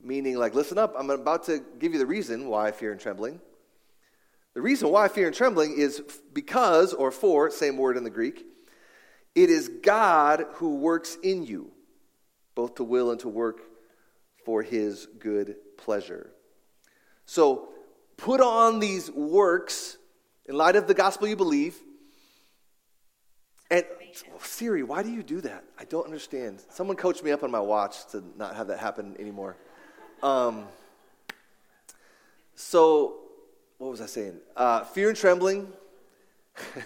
Meaning, 0.02 0.38
like, 0.38 0.56
listen 0.56 0.78
up, 0.78 0.96
I'm 0.98 1.10
about 1.10 1.44
to 1.46 1.62
give 1.78 1.94
you 1.94 2.00
the 2.00 2.06
reason 2.06 2.48
why 2.48 2.72
fear 2.72 2.92
and 2.92 3.02
trembling. 3.02 3.42
The 4.54 4.62
reason 4.62 4.90
why 4.90 5.08
fear 5.08 5.28
and 5.28 5.36
trembling 5.36 5.78
is 5.78 6.02
because, 6.34 6.94
or 6.94 7.12
for, 7.12 7.52
same 7.52 7.78
word 7.78 7.98
in 7.98 8.04
the 8.04 8.10
Greek, 8.10 8.46
it 9.36 9.50
is 9.50 9.70
God 9.84 10.46
who 10.54 10.76
works 10.76 11.18
in 11.22 11.46
you, 11.46 11.72
both 12.56 12.76
to 12.76 12.84
will 12.84 13.12
and 13.12 13.20
to 13.22 13.30
work 13.30 13.62
for 14.46 14.64
his 14.64 15.06
good 15.20 15.56
pleasure. 15.78 16.32
So, 17.26 17.70
put 18.18 18.42
on 18.42 18.80
these 18.80 19.12
works 19.12 19.98
in 20.46 20.56
light 20.56 20.76
of 20.76 20.88
the 20.88 20.94
gospel 20.94 21.28
you 21.28 21.36
believe. 21.36 21.78
And 23.70 23.86
Siri, 24.42 24.82
why 24.82 25.04
do 25.04 25.12
you 25.12 25.22
do 25.22 25.42
that? 25.42 25.64
I 25.78 25.86
don't 25.86 26.06
understand. 26.06 26.64
Someone 26.70 26.98
coached 26.98 27.24
me 27.24 27.32
up 27.32 27.44
on 27.44 27.52
my 27.52 27.60
watch 27.60 28.08
to 28.12 28.24
not 28.36 28.56
have 28.56 28.68
that 28.68 28.80
happen 28.80 29.16
anymore. 29.20 29.58
Um, 30.22 30.66
so, 32.56 33.20
what 33.78 33.90
was 33.90 34.02
I 34.02 34.06
saying? 34.06 34.36
Uh, 34.56 34.84
fear 34.84 35.10
and 35.10 35.18
trembling. 35.18 35.72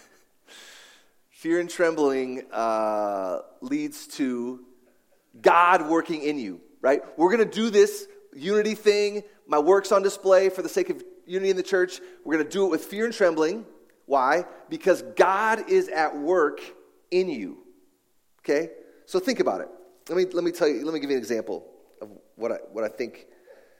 fear 1.29 1.59
and 1.59 1.69
trembling 1.69 2.43
uh, 2.51 3.39
leads 3.61 4.05
to 4.07 4.59
God 5.41 5.89
working 5.89 6.21
in 6.21 6.37
you, 6.37 6.61
right? 6.81 7.01
We're 7.17 7.35
going 7.35 7.49
to 7.49 7.55
do 7.55 7.71
this 7.71 8.07
unity 8.35 8.75
thing. 8.75 9.23
My 9.47 9.57
work's 9.57 9.91
on 9.91 10.03
display 10.03 10.49
for 10.49 10.61
the 10.61 10.69
sake 10.69 10.91
of 10.91 11.03
unity 11.25 11.49
in 11.49 11.57
the 11.57 11.63
church. 11.63 12.01
We're 12.23 12.35
going 12.35 12.45
to 12.45 12.51
do 12.51 12.65
it 12.67 12.69
with 12.69 12.85
fear 12.85 13.05
and 13.05 13.13
trembling. 13.13 13.65
Why? 14.05 14.45
Because 14.69 15.01
God 15.15 15.69
is 15.71 15.87
at 15.87 16.15
work 16.15 16.61
in 17.09 17.29
you. 17.29 17.57
Okay? 18.41 18.69
So 19.07 19.19
think 19.19 19.39
about 19.39 19.61
it. 19.61 19.69
Let 20.07 20.17
me, 20.17 20.25
let 20.31 20.43
me 20.43 20.51
tell 20.51 20.67
you, 20.67 20.85
let 20.85 20.93
me 20.93 20.99
give 20.99 21.09
you 21.09 21.15
an 21.15 21.21
example 21.21 21.72
what 22.35 22.51
I, 22.51 22.55
what 22.71 22.83
I 22.83 22.87
think 22.87 23.27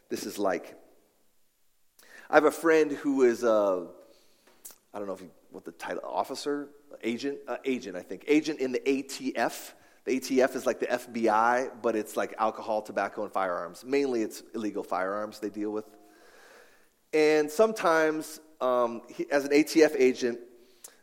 this 0.09 0.25
is 0.25 0.37
like. 0.37 0.75
I 2.29 2.35
have 2.35 2.45
a 2.45 2.51
friend 2.51 2.91
who 2.91 3.23
is, 3.23 3.43
uh, 3.43 3.85
I 4.93 4.97
don't 4.99 5.07
know 5.07 5.13
if 5.13 5.23
what 5.51 5.65
the 5.65 5.71
title, 5.71 6.01
officer, 6.03 6.69
agent, 7.03 7.37
uh, 7.47 7.57
agent, 7.63 7.95
I 7.95 8.01
think, 8.01 8.23
agent 8.27 8.59
in 8.59 8.71
the 8.71 8.79
ATF. 8.79 9.73
The 10.05 10.19
ATF 10.19 10.55
is 10.55 10.65
like 10.65 10.79
the 10.79 10.87
FBI, 10.87 11.71
but 11.81 11.95
it's 11.95 12.17
like 12.17 12.33
alcohol, 12.37 12.81
tobacco, 12.81 13.23
and 13.23 13.31
firearms. 13.31 13.85
Mainly 13.85 14.23
it's 14.23 14.43
illegal 14.53 14.83
firearms 14.83 15.39
they 15.39 15.49
deal 15.49 15.71
with. 15.71 15.85
And 17.13 17.49
sometimes, 17.49 18.39
um, 18.59 19.03
he, 19.07 19.29
as 19.31 19.45
an 19.45 19.51
ATF 19.51 19.95
agent, 19.97 20.39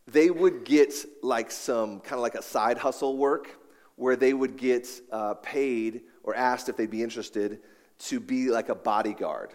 they 0.06 0.30
would 0.30 0.64
get 0.64 0.92
like 1.22 1.50
some 1.50 2.00
kind 2.00 2.14
of 2.14 2.20
like 2.20 2.34
a 2.34 2.42
side 2.42 2.78
hustle 2.78 3.16
work 3.16 3.58
where 3.96 4.16
they 4.16 4.32
would 4.32 4.56
get 4.56 4.88
uh, 5.12 5.34
paid 5.34 6.02
or 6.22 6.34
asked 6.34 6.68
if 6.68 6.76
they'd 6.76 6.90
be 6.90 7.02
interested 7.02 7.60
to 7.98 8.20
be 8.20 8.50
like 8.50 8.68
a 8.68 8.74
bodyguard 8.74 9.52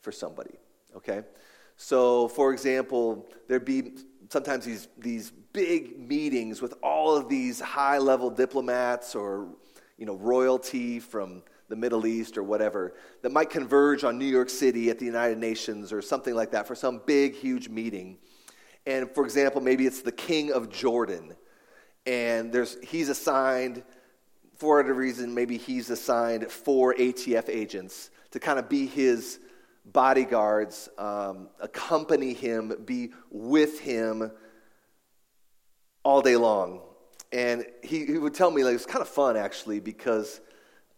for 0.00 0.12
somebody, 0.12 0.58
okay? 0.96 1.22
So, 1.76 2.28
for 2.28 2.52
example, 2.52 3.28
there'd 3.48 3.64
be 3.64 3.92
sometimes 4.28 4.64
these, 4.64 4.88
these 4.98 5.30
big 5.52 5.98
meetings 5.98 6.60
with 6.62 6.74
all 6.82 7.16
of 7.16 7.28
these 7.28 7.60
high 7.60 7.98
level 7.98 8.30
diplomats 8.30 9.14
or, 9.14 9.48
you 9.96 10.06
know, 10.06 10.16
royalty 10.16 11.00
from 11.00 11.42
the 11.68 11.76
Middle 11.76 12.06
East 12.06 12.36
or 12.36 12.42
whatever 12.42 12.94
that 13.22 13.32
might 13.32 13.50
converge 13.50 14.04
on 14.04 14.18
New 14.18 14.26
York 14.26 14.50
City 14.50 14.90
at 14.90 14.98
the 14.98 15.06
United 15.06 15.38
Nations 15.38 15.92
or 15.92 16.02
something 16.02 16.34
like 16.34 16.50
that 16.50 16.66
for 16.66 16.74
some 16.74 17.00
big, 17.06 17.34
huge 17.34 17.68
meeting. 17.68 18.18
And 18.86 19.10
for 19.10 19.24
example, 19.24 19.60
maybe 19.60 19.86
it's 19.86 20.02
the 20.02 20.12
king 20.12 20.52
of 20.52 20.68
Jordan, 20.68 21.34
and 22.06 22.52
there's, 22.52 22.76
he's 22.82 23.08
assigned 23.08 23.82
for 24.64 24.76
whatever 24.78 24.94
reason, 24.94 25.34
maybe 25.34 25.58
he's 25.58 25.90
assigned 25.90 26.50
four 26.50 26.94
ATF 26.94 27.50
agents 27.50 28.08
to 28.30 28.40
kind 28.40 28.58
of 28.58 28.66
be 28.66 28.86
his 28.86 29.38
bodyguards 29.84 30.88
um, 30.96 31.50
accompany 31.60 32.32
him, 32.32 32.72
be 32.86 33.12
with 33.30 33.78
him 33.78 34.32
all 36.02 36.22
day 36.22 36.36
long. 36.36 36.80
And 37.30 37.66
he, 37.82 38.06
he 38.06 38.16
would 38.16 38.32
tell 38.32 38.50
me, 38.50 38.64
like, 38.64 38.74
it's 38.74 38.86
kind 38.86 39.02
of 39.02 39.08
fun 39.08 39.36
actually, 39.36 39.80
because, 39.80 40.40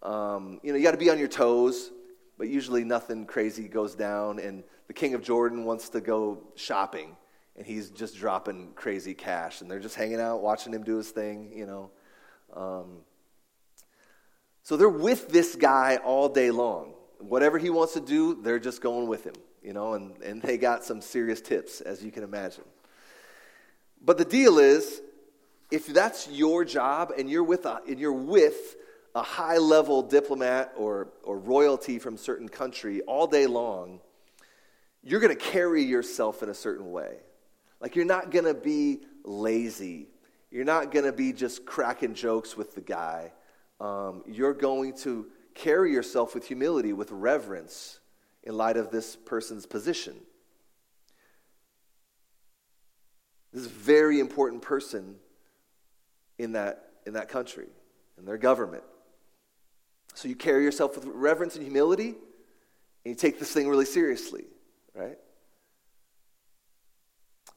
um, 0.01 0.61
you 0.63 0.71
know, 0.71 0.79
you 0.79 0.85
got 0.85 0.93
to 0.93 0.97
be 0.97 1.11
on 1.11 1.19
your 1.19 1.27
toes, 1.27 1.91
but 2.39 2.49
usually 2.49 2.85
nothing 2.85 3.27
crazy 3.27 3.67
goes 3.67 3.97
down. 3.97 4.39
And 4.39 4.63
the 4.87 4.95
king 4.95 5.15
of 5.15 5.23
Jordan 5.23 5.65
wants 5.65 5.89
to 5.89 6.01
go 6.01 6.39
shopping, 6.55 7.17
and 7.57 7.67
he's 7.67 7.91
just 7.91 8.17
dropping 8.17 8.75
crazy 8.77 9.13
cash. 9.13 9.61
And 9.61 9.69
they're 9.69 9.81
just 9.81 9.97
hanging 9.97 10.21
out, 10.21 10.41
watching 10.41 10.73
him 10.73 10.85
do 10.85 10.99
his 10.99 11.11
thing, 11.11 11.51
you 11.53 11.67
know. 11.67 11.91
Um, 12.55 12.99
so 14.67 14.77
they're 14.77 14.89
with 14.89 15.29
this 15.29 15.55
guy 15.55 16.01
all 16.05 16.29
day 16.29 16.51
long. 16.51 16.95
Whatever 17.21 17.57
he 17.57 17.71
wants 17.71 17.93
to 17.93 18.01
do, 18.01 18.43
they're 18.43 18.59
just 18.59 18.81
going 18.81 19.07
with 19.07 19.23
him, 19.23 19.37
you 19.63 19.73
know, 19.73 19.95
and, 19.95 20.21
and 20.23 20.43
they 20.43 20.59
got 20.59 20.83
some 20.83 21.01
serious 21.01 21.41
tips, 21.41 21.81
as 21.81 22.05
you 22.05 22.11
can 22.11 22.25
imagine. 22.25 22.65
But 24.05 24.19
the 24.19 24.25
deal 24.25 24.59
is, 24.59 25.03
if 25.71 25.87
that's 25.87 26.29
your 26.29 26.65
job 26.65 27.13
and 27.17 27.31
you're 27.31 27.45
with 27.45 27.65
a, 27.65 27.79
and 27.87 28.01
you're 28.01 28.13
with 28.13 28.75
a 29.15 29.23
high 29.23 29.59
level 29.59 30.03
diplomat 30.03 30.73
or, 30.77 31.11
or 31.23 31.39
royalty 31.39 32.01
from 32.01 32.17
a 32.17 32.19
certain 32.19 32.49
country 32.49 33.03
all 33.03 33.29
day 33.29 33.47
long, 33.47 34.01
you're 35.05 35.21
going 35.21 35.33
to 35.33 35.41
carry 35.41 35.85
yourself 35.85 36.43
in 36.43 36.49
a 36.49 36.55
certain 36.55 36.91
way. 36.91 37.19
Like 37.81 37.95
you're 37.95 38.05
not 38.05 38.33
going 38.33 38.47
to 38.47 38.55
be 38.55 39.03
lazy. 39.23 40.09
You're 40.51 40.65
not 40.65 40.91
going 40.91 41.05
to 41.05 41.13
be 41.13 41.33
just 41.33 41.65
cracking 41.67 42.15
jokes 42.15 42.57
with 42.57 42.75
the 42.75 42.81
guy. 42.81 43.31
Um, 43.81 44.23
you're 44.27 44.55
going 44.55 44.97
to 44.99 45.27
carry 45.55 45.93
yourself 45.93 46.35
with 46.35 46.47
humility, 46.47 46.93
with 46.93 47.11
reverence 47.11 48.01
in 48.43 48.57
light 48.57 48.77
of 48.77 48.91
this 48.91 49.17
person's 49.17 49.67
position. 49.67 50.15
This 53.53 53.63
is 53.63 53.67
a 53.67 53.75
very 53.75 54.21
important 54.21 54.63
person 54.63 55.17
in 56.39 56.53
that, 56.53 56.91
in 57.07 57.15
that 57.15 57.29
country, 57.29 57.69
in 58.19 58.25
their 58.25 58.39
government. 58.39 58.85
So 60.15 60.29
you 60.29 60.37
carry 60.37 60.65
yourself 60.65 60.95
with 60.95 61.05
reverence 61.07 61.57
and 61.57 61.65
humility, 61.65 62.09
and 62.09 62.17
you 63.05 63.15
take 63.15 63.39
this 63.39 63.53
thing 63.53 63.69
really 63.69 63.85
seriously, 63.85 64.45
right? 64.95 65.19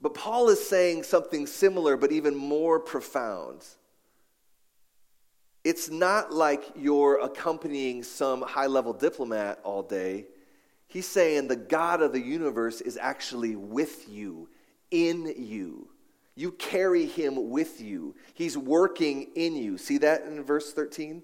But 0.01 0.13
Paul 0.13 0.49
is 0.49 0.65
saying 0.65 1.03
something 1.03 1.47
similar, 1.47 1.97
but 1.97 2.11
even 2.11 2.35
more 2.35 2.79
profound. 2.79 3.65
It's 5.69 5.91
not 5.91 6.33
like 6.33 6.63
you're 6.75 7.19
accompanying 7.21 8.01
some 8.01 8.41
high 8.41 8.65
level 8.65 8.91
diplomat 8.91 9.59
all 9.63 9.83
day. 9.83 10.25
He's 10.88 11.07
saying 11.07 11.47
the 11.47 11.55
God 11.55 12.01
of 12.01 12.11
the 12.11 12.19
universe 12.19 12.81
is 12.81 12.97
actually 12.97 13.55
with 13.55 14.09
you, 14.09 14.49
in 14.89 15.31
you. 15.38 15.88
You 16.33 16.53
carry 16.53 17.05
him 17.05 17.51
with 17.51 17.81
you. 17.81 18.15
He's 18.33 18.57
working 18.57 19.27
in 19.35 19.55
you. 19.55 19.77
See 19.77 19.99
that 19.99 20.23
in 20.23 20.41
verse 20.43 20.73
13? 20.73 21.21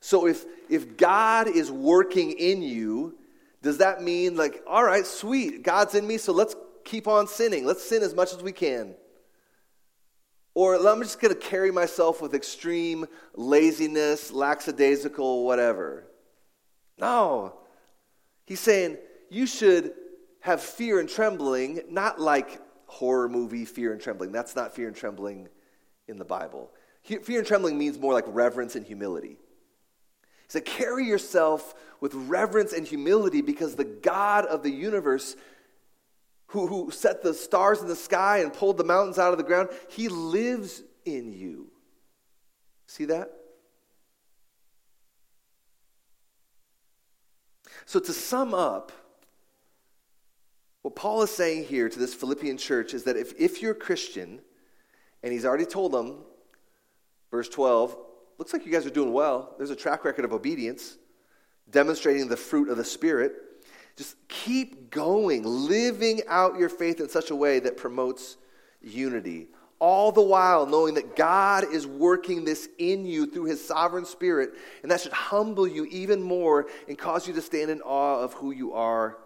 So 0.00 0.26
if, 0.26 0.46
if 0.70 0.96
God 0.96 1.46
is 1.46 1.70
working 1.70 2.30
in 2.30 2.62
you, 2.62 3.18
does 3.60 3.76
that 3.78 4.02
mean, 4.02 4.34
like, 4.34 4.62
all 4.66 4.82
right, 4.82 5.06
sweet, 5.06 5.62
God's 5.62 5.94
in 5.94 6.06
me, 6.06 6.16
so 6.16 6.32
let's 6.32 6.56
keep 6.84 7.06
on 7.06 7.26
sinning. 7.26 7.66
Let's 7.66 7.86
sin 7.86 8.02
as 8.02 8.14
much 8.14 8.32
as 8.32 8.42
we 8.42 8.52
can. 8.52 8.94
Or 10.54 10.76
I'm 10.76 11.02
just 11.02 11.20
going 11.20 11.34
to 11.34 11.40
carry 11.40 11.72
myself 11.72 12.22
with 12.22 12.32
extreme 12.32 13.06
laziness, 13.34 14.30
lackadaisical, 14.30 15.44
whatever. 15.44 16.06
No. 16.96 17.54
He's 18.46 18.60
saying 18.60 18.98
you 19.30 19.46
should 19.46 19.94
have 20.40 20.62
fear 20.62 21.00
and 21.00 21.08
trembling, 21.08 21.80
not 21.90 22.20
like 22.20 22.60
horror 22.86 23.28
movie 23.28 23.64
fear 23.64 23.92
and 23.92 24.00
trembling. 24.00 24.30
That's 24.30 24.54
not 24.54 24.74
fear 24.74 24.86
and 24.86 24.96
trembling 24.96 25.48
in 26.06 26.18
the 26.18 26.24
Bible. 26.24 26.70
Fear 27.02 27.38
and 27.38 27.46
trembling 27.46 27.76
means 27.76 27.98
more 27.98 28.12
like 28.12 28.24
reverence 28.28 28.76
and 28.76 28.86
humility. 28.86 29.38
He 29.38 30.48
said, 30.48 30.64
carry 30.64 31.06
yourself 31.06 31.74
with 32.00 32.14
reverence 32.14 32.72
and 32.72 32.86
humility 32.86 33.40
because 33.40 33.74
the 33.74 33.84
God 33.84 34.44
of 34.46 34.62
the 34.62 34.70
universe, 34.70 35.36
who, 36.54 36.68
who 36.68 36.90
set 36.92 37.22
the 37.22 37.34
stars 37.34 37.82
in 37.82 37.88
the 37.88 37.96
sky 37.96 38.38
and 38.38 38.52
pulled 38.52 38.78
the 38.78 38.84
mountains 38.84 39.18
out 39.18 39.32
of 39.32 39.38
the 39.38 39.44
ground, 39.44 39.68
he 39.88 40.08
lives 40.08 40.82
in 41.04 41.32
you. 41.32 41.66
See 42.86 43.06
that? 43.06 43.30
So, 47.86 47.98
to 47.98 48.12
sum 48.12 48.54
up, 48.54 48.92
what 50.82 50.94
Paul 50.94 51.22
is 51.22 51.30
saying 51.30 51.64
here 51.64 51.88
to 51.88 51.98
this 51.98 52.14
Philippian 52.14 52.56
church 52.56 52.94
is 52.94 53.02
that 53.04 53.16
if, 53.16 53.32
if 53.38 53.60
you're 53.60 53.72
a 53.72 53.74
Christian, 53.74 54.40
and 55.24 55.32
he's 55.32 55.44
already 55.44 55.66
told 55.66 55.90
them, 55.90 56.18
verse 57.32 57.48
12, 57.48 57.96
looks 58.38 58.52
like 58.52 58.64
you 58.64 58.70
guys 58.70 58.86
are 58.86 58.90
doing 58.90 59.12
well. 59.12 59.54
There's 59.58 59.70
a 59.70 59.76
track 59.76 60.04
record 60.04 60.24
of 60.24 60.32
obedience, 60.32 60.96
demonstrating 61.68 62.28
the 62.28 62.36
fruit 62.36 62.68
of 62.68 62.76
the 62.76 62.84
Spirit. 62.84 63.32
Just 63.96 64.16
keep 64.28 64.90
going, 64.90 65.44
living 65.44 66.22
out 66.28 66.58
your 66.58 66.68
faith 66.68 67.00
in 67.00 67.08
such 67.08 67.30
a 67.30 67.36
way 67.36 67.60
that 67.60 67.76
promotes 67.76 68.36
unity. 68.80 69.48
All 69.78 70.12
the 70.12 70.22
while 70.22 70.66
knowing 70.66 70.94
that 70.94 71.16
God 71.16 71.64
is 71.72 71.86
working 71.86 72.44
this 72.44 72.68
in 72.78 73.04
you 73.04 73.26
through 73.26 73.44
his 73.44 73.64
sovereign 73.64 74.04
spirit, 74.04 74.50
and 74.82 74.90
that 74.90 75.00
should 75.00 75.12
humble 75.12 75.66
you 75.66 75.84
even 75.86 76.22
more 76.22 76.66
and 76.88 76.96
cause 76.96 77.28
you 77.28 77.34
to 77.34 77.42
stand 77.42 77.70
in 77.70 77.80
awe 77.82 78.20
of 78.20 78.32
who 78.34 78.50
you 78.50 78.72
are 78.72 79.18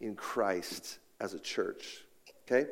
in 0.00 0.14
Christ 0.14 0.98
as 1.20 1.34
a 1.34 1.38
church. 1.38 2.04
Okay? 2.44 2.68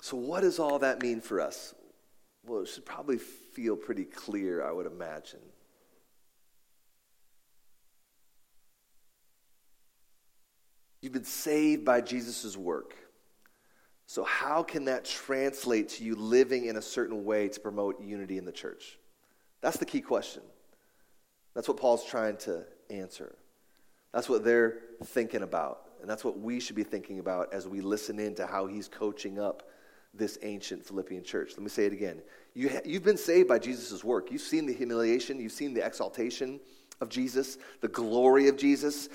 So, 0.00 0.16
what 0.16 0.40
does 0.40 0.58
all 0.58 0.78
that 0.78 1.02
mean 1.02 1.20
for 1.20 1.40
us? 1.40 1.74
Well, 2.46 2.62
it 2.62 2.68
should 2.68 2.86
probably 2.86 3.18
feel 3.18 3.76
pretty 3.76 4.04
clear, 4.04 4.64
I 4.64 4.72
would 4.72 4.86
imagine. 4.86 5.40
You've 11.00 11.12
been 11.12 11.24
saved 11.24 11.84
by 11.84 12.00
Jesus' 12.00 12.56
work. 12.56 12.94
So, 14.06 14.24
how 14.24 14.62
can 14.62 14.86
that 14.86 15.04
translate 15.04 15.88
to 15.90 16.04
you 16.04 16.16
living 16.16 16.66
in 16.66 16.76
a 16.76 16.82
certain 16.82 17.24
way 17.24 17.48
to 17.48 17.60
promote 17.60 18.02
unity 18.02 18.38
in 18.38 18.44
the 18.44 18.52
church? 18.52 18.98
That's 19.60 19.76
the 19.76 19.86
key 19.86 20.00
question. 20.00 20.42
That's 21.54 21.68
what 21.68 21.76
Paul's 21.76 22.04
trying 22.04 22.36
to 22.38 22.64
answer. 22.90 23.36
That's 24.12 24.28
what 24.28 24.44
they're 24.44 24.78
thinking 25.04 25.42
about. 25.42 25.82
And 26.00 26.08
that's 26.08 26.24
what 26.24 26.38
we 26.38 26.60
should 26.60 26.76
be 26.76 26.82
thinking 26.82 27.18
about 27.18 27.52
as 27.52 27.68
we 27.68 27.80
listen 27.80 28.18
in 28.18 28.34
to 28.36 28.46
how 28.46 28.66
he's 28.66 28.88
coaching 28.88 29.38
up 29.38 29.68
this 30.14 30.38
ancient 30.42 30.84
Philippian 30.84 31.22
church. 31.22 31.52
Let 31.52 31.62
me 31.62 31.68
say 31.68 31.86
it 31.86 31.92
again. 31.92 32.20
You 32.54 32.68
ha- 32.70 32.80
you've 32.84 33.04
been 33.04 33.16
saved 33.16 33.48
by 33.48 33.58
Jesus' 33.58 34.02
work. 34.02 34.32
You've 34.32 34.40
seen 34.40 34.66
the 34.66 34.72
humiliation, 34.72 35.38
you've 35.38 35.52
seen 35.52 35.74
the 35.74 35.84
exaltation 35.84 36.58
of 37.00 37.08
Jesus, 37.08 37.58
the 37.80 37.88
glory 37.88 38.48
of 38.48 38.56
Jesus, 38.56 39.08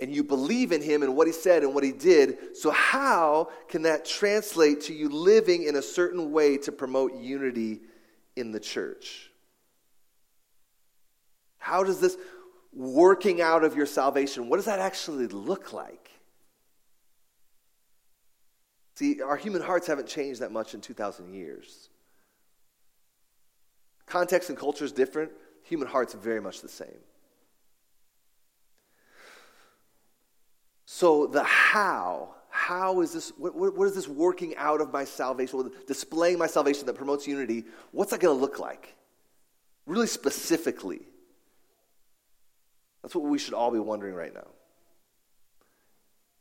and 0.00 0.14
you 0.14 0.22
believe 0.22 0.72
in 0.72 0.80
him 0.80 1.02
and 1.02 1.16
what 1.16 1.26
he 1.26 1.32
said 1.32 1.62
and 1.62 1.74
what 1.74 1.82
he 1.84 1.92
did. 1.92 2.56
So, 2.56 2.70
how 2.70 3.50
can 3.68 3.82
that 3.82 4.04
translate 4.04 4.82
to 4.82 4.94
you 4.94 5.08
living 5.08 5.64
in 5.64 5.76
a 5.76 5.82
certain 5.82 6.30
way 6.32 6.56
to 6.58 6.72
promote 6.72 7.14
unity 7.14 7.80
in 8.36 8.52
the 8.52 8.60
church? 8.60 9.30
How 11.58 11.82
does 11.82 12.00
this 12.00 12.16
working 12.72 13.40
out 13.40 13.64
of 13.64 13.76
your 13.76 13.86
salvation, 13.86 14.48
what 14.48 14.56
does 14.56 14.66
that 14.66 14.78
actually 14.78 15.26
look 15.26 15.72
like? 15.72 16.10
See, 18.94 19.20
our 19.22 19.36
human 19.36 19.62
hearts 19.62 19.86
haven't 19.86 20.08
changed 20.08 20.40
that 20.40 20.52
much 20.52 20.74
in 20.74 20.80
2,000 20.80 21.32
years. 21.32 21.88
Context 24.06 24.48
and 24.48 24.58
culture 24.58 24.84
is 24.84 24.92
different. 24.92 25.30
Human 25.64 25.86
hearts 25.86 26.14
very 26.14 26.40
much 26.40 26.62
the 26.62 26.68
same. 26.68 26.98
So, 30.90 31.26
the 31.26 31.44
how, 31.44 32.30
how 32.48 33.02
is 33.02 33.12
this, 33.12 33.30
what, 33.36 33.54
what, 33.54 33.84
is 33.84 33.94
this 33.94 34.08
working 34.08 34.56
out 34.56 34.80
of 34.80 34.90
my 34.90 35.04
salvation, 35.04 35.70
displaying 35.86 36.38
my 36.38 36.46
salvation 36.46 36.86
that 36.86 36.94
promotes 36.94 37.26
unity? 37.26 37.64
What's 37.92 38.10
that 38.12 38.20
going 38.20 38.34
to 38.34 38.40
look 38.40 38.58
like? 38.58 38.96
Really 39.84 40.06
specifically. 40.06 41.02
That's 43.02 43.14
what 43.14 43.24
we 43.24 43.38
should 43.38 43.52
all 43.52 43.70
be 43.70 43.78
wondering 43.78 44.14
right 44.14 44.32
now. 44.32 44.46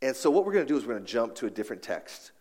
And 0.02 0.16
so, 0.16 0.32
what 0.32 0.46
we're 0.46 0.54
going 0.54 0.66
to 0.66 0.74
do 0.74 0.78
is 0.78 0.86
we're 0.86 0.94
going 0.94 1.06
to 1.06 1.12
jump 1.12 1.36
to 1.36 1.48
a 1.48 1.52
different 1.52 1.82
text 1.82 2.32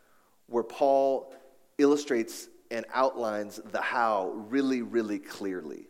where 0.47 0.63
Paul 0.63 1.35
illustrates 1.77 2.47
and 2.71 2.87
outlines 2.95 3.57
the 3.73 3.81
how 3.81 4.29
really, 4.49 4.83
really 4.83 5.19
clearly. 5.19 5.89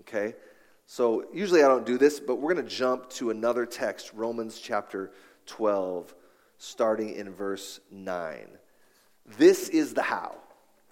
Okay? 0.00 0.34
So, 0.86 1.26
usually 1.32 1.62
I 1.62 1.68
don't 1.68 1.86
do 1.86 1.96
this, 1.96 2.18
but 2.18 2.40
we're 2.40 2.54
going 2.54 2.66
to 2.66 2.74
jump 2.74 3.08
to 3.10 3.30
another 3.30 3.66
text, 3.66 4.10
Romans 4.14 4.58
chapter 4.58 5.12
12, 5.46 6.14
starting 6.58 7.14
in 7.14 7.32
verse 7.32 7.80
9. 7.90 8.46
This 9.38 9.68
is 9.68 9.94
the 9.94 10.02
how. 10.02 10.36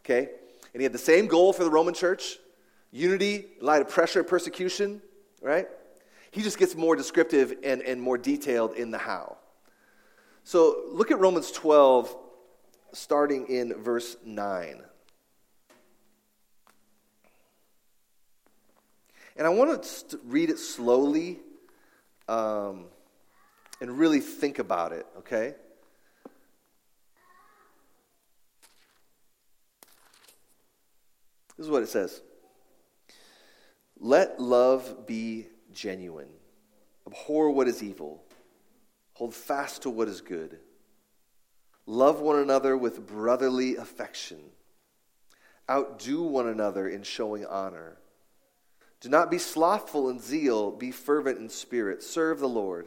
Okay? 0.00 0.28
And 0.72 0.80
he 0.80 0.84
had 0.84 0.92
the 0.92 0.98
same 0.98 1.26
goal 1.26 1.52
for 1.52 1.64
the 1.64 1.70
Roman 1.70 1.94
church 1.94 2.38
unity 2.90 3.46
in 3.58 3.66
light 3.66 3.82
of 3.82 3.88
pressure 3.88 4.20
and 4.20 4.28
persecution 4.28 5.02
right? 5.42 5.66
He 6.30 6.40
just 6.40 6.58
gets 6.58 6.74
more 6.74 6.96
descriptive 6.96 7.52
and, 7.62 7.82
and 7.82 8.00
more 8.00 8.16
detailed 8.16 8.74
in 8.74 8.90
the 8.90 8.98
how. 8.98 9.36
So 10.44 10.84
look 10.90 11.10
at 11.10 11.18
Romans 11.18 11.52
12, 11.52 12.16
starting 12.92 13.46
in 13.48 13.74
verse 13.74 14.16
9. 14.24 14.82
And 19.36 19.46
I 19.46 19.50
want 19.50 19.82
to 19.82 20.20
read 20.24 20.50
it 20.50 20.58
slowly 20.58 21.40
um, 22.28 22.84
and 23.82 23.98
really 23.98 24.20
think 24.20 24.60
about 24.60 24.92
it, 24.92 25.04
okay? 25.18 25.56
This 31.56 31.66
is 31.66 31.68
what 31.68 31.82
it 31.82 31.88
says 31.88 32.22
Let 33.98 34.40
love 34.40 35.04
be 35.08 35.48
genuine, 35.72 36.28
abhor 37.08 37.50
what 37.50 37.66
is 37.66 37.82
evil, 37.82 38.22
hold 39.14 39.34
fast 39.34 39.82
to 39.82 39.90
what 39.90 40.06
is 40.06 40.20
good. 40.20 40.60
Love 41.84 42.20
one 42.20 42.38
another 42.38 42.76
with 42.76 43.04
brotherly 43.04 43.74
affection. 43.74 44.38
Outdo 45.68 46.22
one 46.22 46.46
another 46.46 46.88
in 46.88 47.02
showing 47.02 47.44
honor. 47.44 47.96
Do 49.00 49.08
not 49.08 49.28
be 49.28 49.38
slothful 49.38 50.08
in 50.08 50.20
zeal, 50.20 50.70
be 50.70 50.92
fervent 50.92 51.40
in 51.40 51.48
spirit. 51.48 52.04
Serve 52.04 52.38
the 52.38 52.48
Lord. 52.48 52.86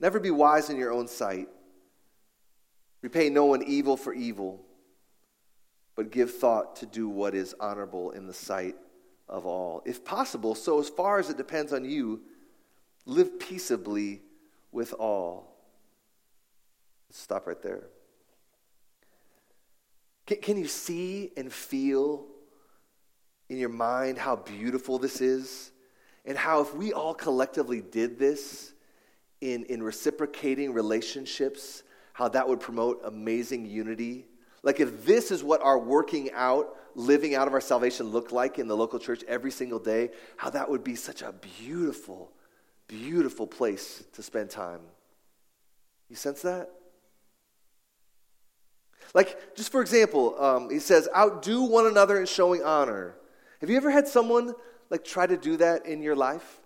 Never 0.00 0.20
be 0.20 0.30
wise 0.30 0.70
in 0.70 0.76
your 0.76 0.92
own 0.92 1.08
sight. 1.08 1.48
Repay 3.02 3.30
no 3.30 3.46
one 3.46 3.62
evil 3.62 3.96
for 3.96 4.12
evil, 4.12 4.64
but 5.94 6.10
give 6.10 6.34
thought 6.34 6.76
to 6.76 6.86
do 6.86 7.08
what 7.08 7.34
is 7.34 7.54
honorable 7.60 8.10
in 8.10 8.26
the 8.26 8.34
sight 8.34 8.76
of 9.28 9.46
all. 9.46 9.82
If 9.84 10.04
possible, 10.04 10.54
so 10.54 10.80
as 10.80 10.88
far 10.88 11.18
as 11.18 11.30
it 11.30 11.36
depends 11.36 11.72
on 11.72 11.84
you, 11.84 12.22
live 13.06 13.38
peaceably 13.38 14.22
with 14.72 14.92
all. 14.94 15.56
Let's 17.08 17.20
stop 17.20 17.46
right 17.46 17.60
there. 17.62 17.84
Can, 20.26 20.40
can 20.40 20.56
you 20.56 20.66
see 20.66 21.32
and 21.36 21.52
feel 21.52 22.26
in 23.48 23.58
your 23.58 23.68
mind 23.68 24.18
how 24.18 24.36
beautiful 24.36 24.98
this 24.98 25.20
is? 25.20 25.72
and 26.28 26.36
how 26.36 26.60
if 26.60 26.74
we 26.74 26.92
all 26.92 27.14
collectively 27.14 27.80
did 27.80 28.18
this 28.18 28.72
in, 29.40 29.64
in 29.64 29.82
reciprocating 29.82 30.72
relationships, 30.72 31.82
how 32.12 32.28
that 32.28 32.48
would 32.48 32.60
promote 32.60 33.00
amazing 33.04 33.66
unity. 33.66 34.26
Like 34.62 34.80
if 34.80 35.04
this 35.04 35.30
is 35.30 35.44
what 35.44 35.62
our 35.62 35.78
working 35.78 36.30
out, 36.32 36.74
living 36.94 37.34
out 37.34 37.46
of 37.46 37.54
our 37.54 37.60
salvation 37.60 38.08
looked 38.08 38.32
like 38.32 38.58
in 38.58 38.66
the 38.66 38.76
local 38.76 38.98
church 38.98 39.22
every 39.28 39.50
single 39.50 39.78
day, 39.78 40.10
how 40.36 40.50
that 40.50 40.68
would 40.68 40.82
be 40.82 40.96
such 40.96 41.22
a 41.22 41.32
beautiful, 41.58 42.32
beautiful 42.88 43.46
place 43.46 44.04
to 44.14 44.22
spend 44.22 44.50
time. 44.50 44.80
You 46.08 46.16
sense 46.16 46.42
that? 46.42 46.70
Like, 49.14 49.54
just 49.54 49.70
for 49.70 49.80
example, 49.80 50.40
um, 50.42 50.70
he 50.70 50.80
says, 50.80 51.08
outdo 51.16 51.62
one 51.62 51.86
another 51.86 52.18
in 52.18 52.26
showing 52.26 52.62
honor. 52.62 53.14
Have 53.60 53.70
you 53.70 53.76
ever 53.76 53.90
had 53.90 54.06
someone 54.08 54.54
like 54.90 55.04
try 55.04 55.26
to 55.26 55.36
do 55.36 55.56
that 55.58 55.86
in 55.86 56.02
your 56.02 56.16
life? 56.16 56.57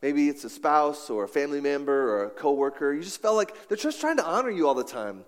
Maybe 0.00 0.28
it's 0.28 0.44
a 0.44 0.50
spouse 0.50 1.10
or 1.10 1.24
a 1.24 1.28
family 1.28 1.60
member 1.60 2.12
or 2.12 2.24
a 2.26 2.30
coworker. 2.30 2.92
You 2.92 3.02
just 3.02 3.20
felt 3.20 3.36
like 3.36 3.68
they're 3.68 3.76
just 3.76 4.00
trying 4.00 4.16
to 4.18 4.24
honor 4.24 4.50
you 4.50 4.68
all 4.68 4.74
the 4.74 4.84
time. 4.84 5.24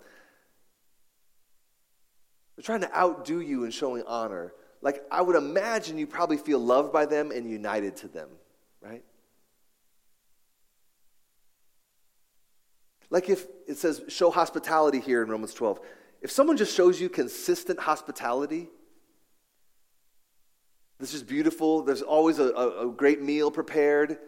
They're 2.55 2.63
trying 2.63 2.81
to 2.81 2.97
outdo 2.97 3.41
you 3.41 3.65
in 3.65 3.71
showing 3.71 4.03
honor. 4.07 4.53
Like 4.81 5.03
I 5.11 5.21
would 5.21 5.35
imagine 5.35 5.97
you 5.97 6.07
probably 6.07 6.37
feel 6.37 6.59
loved 6.59 6.93
by 6.93 7.05
them 7.05 7.31
and 7.31 7.49
united 7.49 7.97
to 7.97 8.07
them, 8.07 8.29
right? 8.81 9.03
Like 13.09 13.29
if 13.29 13.45
it 13.67 13.77
says 13.77 14.01
show 14.07 14.31
hospitality 14.31 14.99
here 14.99 15.21
in 15.21 15.29
Romans 15.29 15.53
12. 15.53 15.79
If 16.21 16.31
someone 16.31 16.55
just 16.55 16.75
shows 16.75 17.01
you 17.01 17.09
consistent 17.09 17.79
hospitality, 17.79 18.69
this 20.99 21.13
is 21.13 21.23
beautiful. 21.23 21.81
There's 21.81 22.03
always 22.03 22.37
a, 22.37 22.51
a, 22.51 22.87
a 22.87 22.91
great 22.91 23.21
meal 23.21 23.49
prepared. 23.49 24.19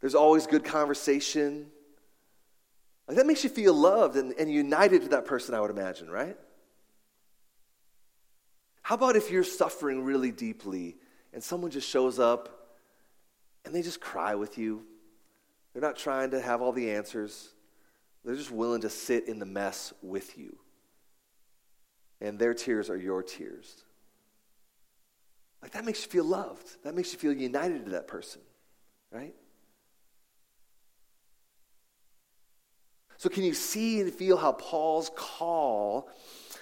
There's 0.00 0.14
always 0.14 0.46
good 0.46 0.64
conversation. 0.64 1.66
Like 3.06 3.16
that 3.16 3.26
makes 3.26 3.44
you 3.44 3.50
feel 3.50 3.74
loved 3.74 4.16
and, 4.16 4.32
and 4.38 4.50
united 4.50 5.02
to 5.02 5.08
that 5.08 5.26
person, 5.26 5.54
I 5.54 5.60
would 5.60 5.70
imagine, 5.70 6.10
right? 6.10 6.36
How 8.82 8.94
about 8.94 9.16
if 9.16 9.30
you're 9.30 9.44
suffering 9.44 10.04
really 10.04 10.32
deeply 10.32 10.96
and 11.32 11.42
someone 11.42 11.70
just 11.70 11.88
shows 11.88 12.18
up 12.18 12.76
and 13.64 13.74
they 13.74 13.82
just 13.82 14.00
cry 14.00 14.34
with 14.34 14.58
you? 14.58 14.84
They're 15.72 15.82
not 15.82 15.96
trying 15.96 16.30
to 16.32 16.40
have 16.40 16.62
all 16.62 16.72
the 16.72 16.90
answers, 16.90 17.50
they're 18.24 18.36
just 18.36 18.50
willing 18.50 18.80
to 18.82 18.90
sit 18.90 19.28
in 19.28 19.38
the 19.38 19.46
mess 19.46 19.92
with 20.02 20.36
you. 20.36 20.58
And 22.20 22.38
their 22.38 22.52
tears 22.52 22.90
are 22.90 22.96
your 22.96 23.22
tears. 23.22 23.84
Like 25.62 25.72
that 25.72 25.84
makes 25.84 26.04
you 26.04 26.10
feel 26.10 26.24
loved. 26.24 26.82
That 26.84 26.94
makes 26.94 27.12
you 27.12 27.18
feel 27.18 27.32
united 27.32 27.84
to 27.84 27.90
that 27.92 28.08
person, 28.08 28.40
right? 29.10 29.34
So, 33.20 33.28
can 33.28 33.44
you 33.44 33.52
see 33.52 34.00
and 34.00 34.10
feel 34.10 34.38
how 34.38 34.52
Paul's 34.52 35.10
call 35.14 36.08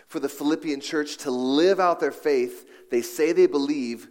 for 0.08 0.18
the 0.18 0.28
Philippian 0.28 0.80
church 0.80 1.18
to 1.18 1.30
live 1.30 1.78
out 1.78 2.00
their 2.00 2.10
faith 2.10 2.68
they 2.90 3.00
say 3.00 3.30
they 3.30 3.46
believe 3.46 4.08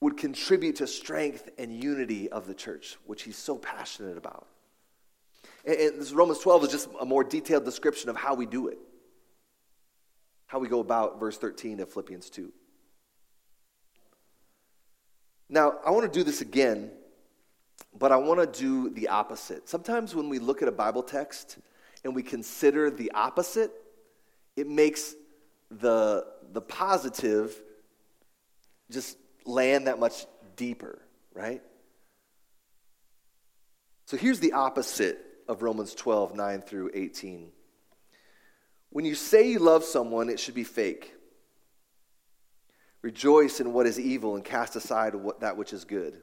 would 0.00 0.16
contribute 0.16 0.74
to 0.76 0.88
strength 0.88 1.48
and 1.56 1.72
unity 1.72 2.28
of 2.28 2.48
the 2.48 2.54
church, 2.54 2.96
which 3.06 3.22
he's 3.22 3.36
so 3.36 3.56
passionate 3.58 4.18
about? 4.18 4.48
And, 5.64 5.76
and 5.76 6.00
this 6.00 6.10
Romans 6.10 6.40
12 6.40 6.64
is 6.64 6.70
just 6.72 6.88
a 7.00 7.04
more 7.04 7.22
detailed 7.22 7.64
description 7.64 8.10
of 8.10 8.16
how 8.16 8.34
we 8.34 8.46
do 8.46 8.66
it, 8.66 8.78
how 10.48 10.58
we 10.58 10.66
go 10.66 10.80
about 10.80 11.20
verse 11.20 11.38
13 11.38 11.78
of 11.78 11.92
Philippians 11.92 12.28
2. 12.28 12.52
Now, 15.48 15.74
I 15.86 15.92
want 15.92 16.12
to 16.12 16.18
do 16.18 16.24
this 16.24 16.40
again, 16.40 16.90
but 17.98 18.12
I 18.12 18.16
want 18.16 18.40
to 18.40 18.60
do 18.60 18.90
the 18.90 19.08
opposite. 19.08 19.68
Sometimes 19.68 20.14
when 20.14 20.28
we 20.28 20.38
look 20.38 20.62
at 20.62 20.68
a 20.68 20.72
Bible 20.72 21.02
text 21.02 21.58
and 22.04 22.14
we 22.14 22.22
consider 22.22 22.90
the 22.90 23.10
opposite, 23.12 23.70
it 24.56 24.68
makes 24.68 25.14
the, 25.70 26.26
the 26.52 26.60
positive 26.60 27.60
just 28.90 29.16
land 29.44 29.86
that 29.86 29.98
much 29.98 30.26
deeper, 30.56 31.00
right? 31.34 31.62
So 34.06 34.16
here's 34.16 34.40
the 34.40 34.52
opposite 34.52 35.18
of 35.48 35.62
Romans 35.62 35.94
12, 35.94 36.34
9 36.34 36.62
through 36.62 36.90
18. 36.94 37.50
When 38.90 39.04
you 39.04 39.14
say 39.14 39.50
you 39.50 39.58
love 39.58 39.84
someone, 39.84 40.28
it 40.28 40.38
should 40.38 40.54
be 40.54 40.64
fake. 40.64 41.12
Rejoice 43.02 43.60
in 43.60 43.72
what 43.72 43.86
is 43.86 44.00
evil 44.00 44.36
and 44.36 44.44
cast 44.44 44.76
aside 44.76 45.14
what, 45.14 45.40
that 45.40 45.56
which 45.56 45.72
is 45.72 45.84
good. 45.84 46.22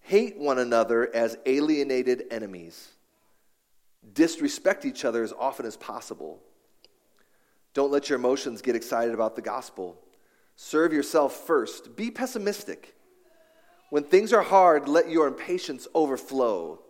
Hate 0.00 0.38
one 0.38 0.58
another 0.58 1.14
as 1.14 1.36
alienated 1.46 2.24
enemies. 2.30 2.90
Disrespect 4.12 4.84
each 4.84 5.04
other 5.04 5.22
as 5.22 5.32
often 5.32 5.66
as 5.66 5.76
possible. 5.76 6.40
Don't 7.74 7.92
let 7.92 8.08
your 8.08 8.18
emotions 8.18 8.62
get 8.62 8.74
excited 8.74 9.14
about 9.14 9.36
the 9.36 9.42
gospel. 9.42 10.00
Serve 10.56 10.92
yourself 10.92 11.46
first. 11.46 11.96
Be 11.96 12.10
pessimistic. 12.10 12.94
When 13.90 14.04
things 14.04 14.32
are 14.32 14.42
hard, 14.42 14.88
let 14.88 15.10
your 15.10 15.26
impatience 15.26 15.86
overflow. 15.94 16.80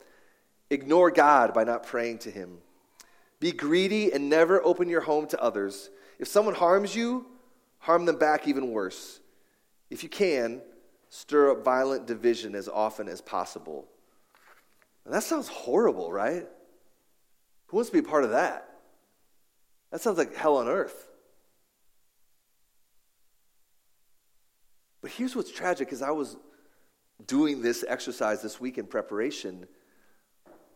Ignore 0.70 1.10
God 1.10 1.52
by 1.52 1.64
not 1.64 1.86
praying 1.86 2.18
to 2.20 2.30
Him. 2.30 2.58
Be 3.40 3.52
greedy 3.52 4.12
and 4.12 4.28
never 4.28 4.64
open 4.64 4.88
your 4.88 5.00
home 5.00 5.26
to 5.28 5.42
others. 5.42 5.90
If 6.18 6.28
someone 6.28 6.54
harms 6.54 6.94
you, 6.94 7.26
harm 7.78 8.04
them 8.04 8.18
back 8.18 8.46
even 8.46 8.70
worse. 8.70 9.20
If 9.88 10.02
you 10.02 10.08
can, 10.08 10.60
stir 11.10 11.50
up 11.50 11.64
violent 11.64 12.06
division 12.06 12.54
as 12.54 12.68
often 12.68 13.08
as 13.08 13.20
possible. 13.20 13.86
And 15.04 15.12
that 15.12 15.24
sounds 15.24 15.48
horrible, 15.48 16.10
right? 16.10 16.46
Who 17.66 17.76
wants 17.76 17.90
to 17.90 18.00
be 18.00 18.06
part 18.06 18.24
of 18.24 18.30
that? 18.30 18.66
That 19.90 20.00
sounds 20.00 20.18
like 20.18 20.34
hell 20.34 20.56
on 20.56 20.68
earth. 20.68 21.08
But 25.02 25.10
here's 25.10 25.34
what's 25.34 25.50
tragic 25.50 25.92
is 25.92 26.00
I 26.00 26.10
was 26.10 26.36
doing 27.26 27.60
this 27.60 27.84
exercise 27.86 28.40
this 28.40 28.60
week 28.60 28.78
in 28.78 28.86
preparation. 28.86 29.66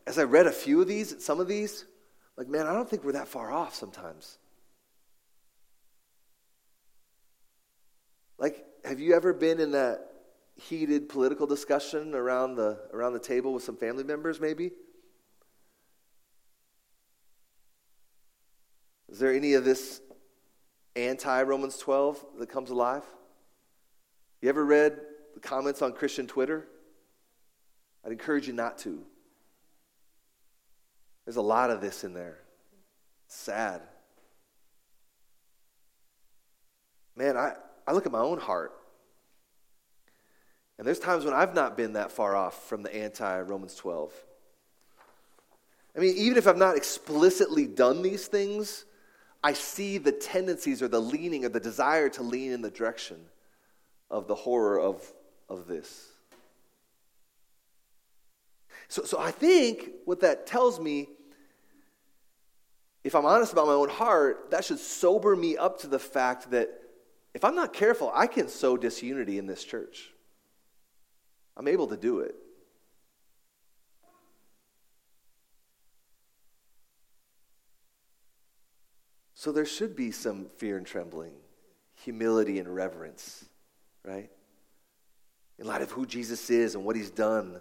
As 0.06 0.18
I 0.18 0.24
read 0.24 0.46
a 0.46 0.52
few 0.52 0.80
of 0.80 0.88
these, 0.88 1.24
some 1.24 1.38
of 1.38 1.46
these, 1.46 1.84
like, 2.36 2.48
man, 2.48 2.66
I 2.66 2.72
don't 2.72 2.88
think 2.88 3.04
we're 3.04 3.12
that 3.12 3.28
far 3.28 3.52
off 3.52 3.74
sometimes. 3.74 4.38
Like, 8.36 8.64
have 8.84 8.98
you 8.98 9.14
ever 9.14 9.32
been 9.32 9.60
in 9.60 9.72
that 9.72 10.13
heated 10.56 11.08
political 11.08 11.46
discussion 11.46 12.14
around 12.14 12.56
the, 12.56 12.78
around 12.92 13.12
the 13.12 13.18
table 13.18 13.52
with 13.52 13.62
some 13.62 13.76
family 13.76 14.04
members, 14.04 14.40
maybe? 14.40 14.70
Is 19.08 19.18
there 19.18 19.32
any 19.32 19.54
of 19.54 19.64
this 19.64 20.00
anti 20.96 21.42
Romans 21.42 21.78
12 21.78 22.24
that 22.38 22.48
comes 22.48 22.70
alive? 22.70 23.04
You 24.40 24.48
ever 24.48 24.64
read 24.64 24.98
the 25.34 25.40
comments 25.40 25.82
on 25.82 25.92
Christian 25.92 26.26
Twitter? 26.26 26.66
I'd 28.04 28.12
encourage 28.12 28.46
you 28.46 28.52
not 28.52 28.78
to. 28.78 29.02
There's 31.24 31.36
a 31.36 31.42
lot 31.42 31.70
of 31.70 31.80
this 31.80 32.04
in 32.04 32.12
there. 32.12 32.38
It's 33.26 33.34
sad. 33.34 33.80
Man, 37.16 37.36
I, 37.36 37.54
I 37.86 37.92
look 37.92 38.06
at 38.06 38.12
my 38.12 38.18
own 38.18 38.38
heart. 38.38 38.72
And 40.78 40.86
there's 40.86 40.98
times 40.98 41.24
when 41.24 41.34
I've 41.34 41.54
not 41.54 41.76
been 41.76 41.92
that 41.92 42.10
far 42.10 42.34
off 42.34 42.68
from 42.68 42.82
the 42.82 42.94
anti 42.94 43.40
Romans 43.40 43.74
12. 43.76 44.12
I 45.96 46.00
mean, 46.00 46.16
even 46.16 46.36
if 46.36 46.48
I've 46.48 46.56
not 46.56 46.76
explicitly 46.76 47.66
done 47.66 48.02
these 48.02 48.26
things, 48.26 48.84
I 49.42 49.52
see 49.52 49.98
the 49.98 50.10
tendencies 50.10 50.82
or 50.82 50.88
the 50.88 51.00
leaning 51.00 51.44
or 51.44 51.50
the 51.50 51.60
desire 51.60 52.08
to 52.10 52.22
lean 52.22 52.50
in 52.50 52.62
the 52.62 52.70
direction 52.70 53.18
of 54.10 54.26
the 54.26 54.34
horror 54.34 54.80
of, 54.80 55.06
of 55.48 55.68
this. 55.68 56.08
So, 58.88 59.04
so 59.04 59.18
I 59.20 59.30
think 59.30 59.90
what 60.04 60.20
that 60.20 60.46
tells 60.46 60.80
me, 60.80 61.08
if 63.04 63.14
I'm 63.14 63.26
honest 63.26 63.52
about 63.52 63.66
my 63.66 63.74
own 63.74 63.90
heart, 63.90 64.50
that 64.50 64.64
should 64.64 64.78
sober 64.78 65.36
me 65.36 65.56
up 65.56 65.80
to 65.80 65.86
the 65.86 65.98
fact 65.98 66.50
that 66.50 66.70
if 67.34 67.44
I'm 67.44 67.54
not 67.54 67.72
careful, 67.72 68.10
I 68.14 68.26
can 68.26 68.48
sow 68.48 68.76
disunity 68.76 69.38
in 69.38 69.46
this 69.46 69.62
church. 69.62 70.13
I'm 71.56 71.68
able 71.68 71.86
to 71.88 71.96
do 71.96 72.20
it. 72.20 72.34
So 79.34 79.52
there 79.52 79.66
should 79.66 79.94
be 79.94 80.10
some 80.10 80.46
fear 80.56 80.78
and 80.78 80.86
trembling, 80.86 81.34
humility 81.96 82.58
and 82.58 82.74
reverence, 82.74 83.44
right? 84.02 84.30
In 85.58 85.66
light 85.66 85.82
of 85.82 85.90
who 85.90 86.06
Jesus 86.06 86.48
is 86.48 86.74
and 86.74 86.84
what 86.84 86.96
he's 86.96 87.10
done, 87.10 87.60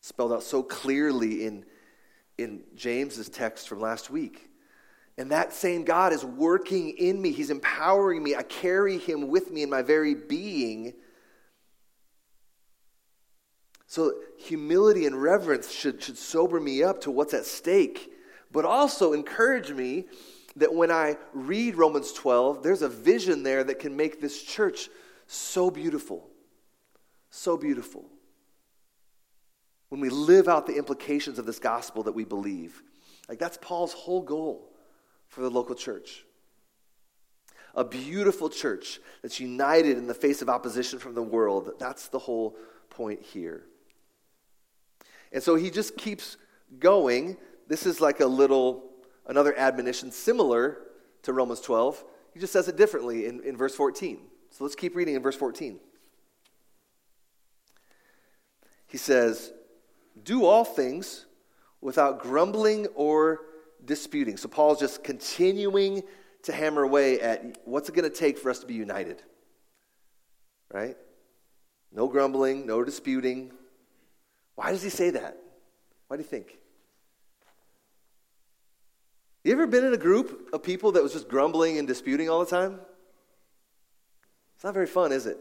spelled 0.00 0.32
out 0.32 0.44
so 0.44 0.62
clearly 0.62 1.46
in, 1.46 1.64
in 2.38 2.62
James's 2.76 3.28
text 3.28 3.68
from 3.68 3.80
last 3.80 4.08
week. 4.08 4.48
And 5.18 5.32
that 5.32 5.52
same 5.52 5.84
God 5.84 6.12
is 6.12 6.24
working 6.24 6.90
in 6.90 7.20
me. 7.20 7.32
He's 7.32 7.50
empowering 7.50 8.22
me. 8.22 8.36
I 8.36 8.44
carry 8.44 8.98
him 8.98 9.28
with 9.28 9.50
me 9.50 9.62
in 9.62 9.70
my 9.70 9.82
very 9.82 10.14
being. 10.14 10.94
So, 13.94 14.14
humility 14.38 15.06
and 15.06 15.22
reverence 15.22 15.70
should, 15.70 16.02
should 16.02 16.18
sober 16.18 16.58
me 16.58 16.82
up 16.82 17.02
to 17.02 17.12
what's 17.12 17.32
at 17.32 17.46
stake, 17.46 18.12
but 18.50 18.64
also 18.64 19.12
encourage 19.12 19.70
me 19.70 20.06
that 20.56 20.74
when 20.74 20.90
I 20.90 21.16
read 21.32 21.76
Romans 21.76 22.12
12, 22.12 22.64
there's 22.64 22.82
a 22.82 22.88
vision 22.88 23.44
there 23.44 23.62
that 23.62 23.78
can 23.78 23.96
make 23.96 24.20
this 24.20 24.42
church 24.42 24.88
so 25.28 25.70
beautiful. 25.70 26.28
So 27.30 27.56
beautiful. 27.56 28.04
When 29.90 30.00
we 30.00 30.08
live 30.08 30.48
out 30.48 30.66
the 30.66 30.76
implications 30.76 31.38
of 31.38 31.46
this 31.46 31.60
gospel 31.60 32.02
that 32.02 32.16
we 32.16 32.24
believe. 32.24 32.82
Like, 33.28 33.38
that's 33.38 33.58
Paul's 33.58 33.92
whole 33.92 34.22
goal 34.22 34.72
for 35.28 35.42
the 35.42 35.50
local 35.50 35.76
church. 35.76 36.24
A 37.76 37.84
beautiful 37.84 38.50
church 38.50 38.98
that's 39.22 39.38
united 39.38 39.96
in 39.96 40.08
the 40.08 40.14
face 40.14 40.42
of 40.42 40.48
opposition 40.48 40.98
from 40.98 41.14
the 41.14 41.22
world. 41.22 41.74
That's 41.78 42.08
the 42.08 42.18
whole 42.18 42.56
point 42.90 43.22
here. 43.22 43.66
And 45.34 45.42
so 45.42 45.56
he 45.56 45.68
just 45.68 45.98
keeps 45.98 46.38
going. 46.78 47.36
This 47.68 47.84
is 47.84 48.00
like 48.00 48.20
a 48.20 48.26
little 48.26 48.84
another 49.26 49.54
admonition 49.58 50.12
similar 50.12 50.78
to 51.24 51.32
Romans 51.32 51.60
12. 51.60 52.02
He 52.32 52.40
just 52.40 52.52
says 52.52 52.68
it 52.68 52.76
differently 52.76 53.26
in, 53.26 53.42
in 53.42 53.56
verse 53.56 53.74
14. 53.74 54.20
So 54.50 54.64
let's 54.64 54.76
keep 54.76 54.94
reading 54.94 55.16
in 55.16 55.22
verse 55.22 55.36
14. 55.36 55.80
He 58.86 58.96
says, 58.96 59.52
Do 60.22 60.44
all 60.44 60.64
things 60.64 61.26
without 61.80 62.20
grumbling 62.20 62.86
or 62.94 63.40
disputing. 63.84 64.36
So 64.36 64.48
Paul's 64.48 64.78
just 64.78 65.02
continuing 65.02 66.02
to 66.44 66.52
hammer 66.52 66.82
away 66.82 67.20
at 67.20 67.58
what's 67.64 67.88
it 67.88 67.94
going 67.94 68.08
to 68.08 68.16
take 68.16 68.38
for 68.38 68.50
us 68.50 68.60
to 68.60 68.66
be 68.66 68.74
united? 68.74 69.22
Right? 70.72 70.96
No 71.90 72.06
grumbling, 72.06 72.66
no 72.66 72.84
disputing. 72.84 73.52
Why 74.54 74.70
does 74.70 74.82
he 74.82 74.90
say 74.90 75.10
that? 75.10 75.36
Why 76.08 76.16
do 76.16 76.22
you 76.22 76.28
think? 76.28 76.58
You 79.42 79.52
ever 79.52 79.66
been 79.66 79.84
in 79.84 79.92
a 79.92 79.98
group 79.98 80.48
of 80.52 80.62
people 80.62 80.92
that 80.92 81.02
was 81.02 81.12
just 81.12 81.28
grumbling 81.28 81.78
and 81.78 81.86
disputing 81.86 82.30
all 82.30 82.40
the 82.40 82.50
time? 82.50 82.80
It's 84.54 84.64
not 84.64 84.72
very 84.72 84.86
fun, 84.86 85.12
is 85.12 85.26
it? 85.26 85.38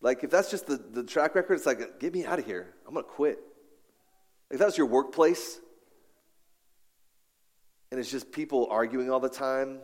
Like, 0.00 0.22
if 0.22 0.30
that's 0.30 0.50
just 0.50 0.66
the, 0.66 0.76
the 0.76 1.02
track 1.02 1.34
record, 1.34 1.54
it's 1.54 1.66
like, 1.66 1.98
get 1.98 2.12
me 2.12 2.24
out 2.24 2.38
of 2.38 2.44
here. 2.44 2.74
I'm 2.86 2.92
going 2.92 3.04
to 3.04 3.10
quit. 3.10 3.38
If 4.50 4.58
that 4.58 4.66
was 4.66 4.76
your 4.76 4.86
workplace, 4.86 5.58
and 7.90 7.98
it's 7.98 8.10
just 8.10 8.30
people 8.30 8.68
arguing 8.70 9.10
all 9.10 9.20
the 9.20 9.28
time, 9.28 9.78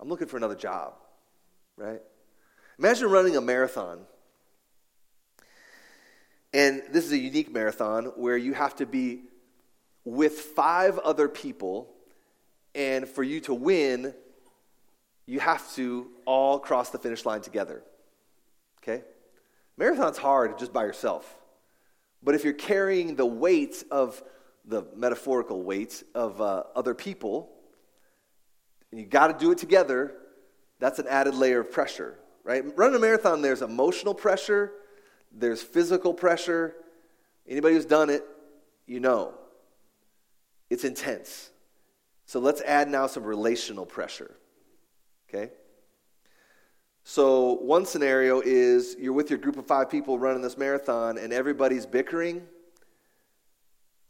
I'm 0.00 0.08
looking 0.08 0.28
for 0.28 0.36
another 0.36 0.54
job, 0.54 0.94
right? 1.76 2.00
Imagine 2.78 3.10
running 3.10 3.36
a 3.36 3.40
marathon 3.40 4.00
and 6.52 6.82
this 6.90 7.04
is 7.04 7.12
a 7.12 7.18
unique 7.18 7.52
marathon 7.52 8.06
where 8.16 8.36
you 8.36 8.54
have 8.54 8.76
to 8.76 8.86
be 8.86 9.22
with 10.04 10.32
five 10.32 10.98
other 10.98 11.28
people, 11.28 11.90
and 12.74 13.06
for 13.06 13.22
you 13.22 13.40
to 13.40 13.54
win, 13.54 14.14
you 15.26 15.40
have 15.40 15.70
to 15.74 16.10
all 16.24 16.58
cross 16.58 16.90
the 16.90 16.98
finish 16.98 17.26
line 17.26 17.42
together. 17.42 17.82
Okay? 18.82 19.04
Marathon's 19.76 20.16
hard 20.16 20.58
just 20.58 20.72
by 20.72 20.84
yourself. 20.84 21.38
But 22.22 22.34
if 22.34 22.44
you're 22.44 22.54
carrying 22.54 23.14
the 23.14 23.26
weight 23.26 23.84
of 23.90 24.22
the 24.64 24.84
metaphorical 24.96 25.62
weight 25.62 26.02
of 26.14 26.40
uh, 26.40 26.64
other 26.74 26.94
people, 26.94 27.50
and 28.90 28.98
you 28.98 29.06
got 29.06 29.28
to 29.28 29.44
do 29.44 29.52
it 29.52 29.58
together, 29.58 30.14
that's 30.78 30.98
an 30.98 31.06
added 31.08 31.34
layer 31.34 31.60
of 31.60 31.70
pressure, 31.70 32.18
right? 32.44 32.64
Running 32.76 32.96
a 32.96 32.98
marathon, 32.98 33.42
there's 33.42 33.62
emotional 33.62 34.14
pressure, 34.14 34.72
there's 35.32 35.62
physical 35.62 36.14
pressure. 36.14 36.74
Anybody 37.46 37.74
who's 37.74 37.86
done 37.86 38.10
it, 38.10 38.24
you 38.86 39.00
know. 39.00 39.34
It's 40.70 40.84
intense. 40.84 41.50
So 42.26 42.40
let's 42.40 42.60
add 42.62 42.88
now 42.88 43.06
some 43.06 43.24
relational 43.24 43.86
pressure. 43.86 44.34
Okay? 45.28 45.50
So, 47.04 47.54
one 47.54 47.86
scenario 47.86 48.42
is 48.42 48.94
you're 48.98 49.14
with 49.14 49.30
your 49.30 49.38
group 49.38 49.56
of 49.56 49.66
five 49.66 49.88
people 49.88 50.18
running 50.18 50.42
this 50.42 50.58
marathon, 50.58 51.16
and 51.16 51.32
everybody's 51.32 51.86
bickering. 51.86 52.42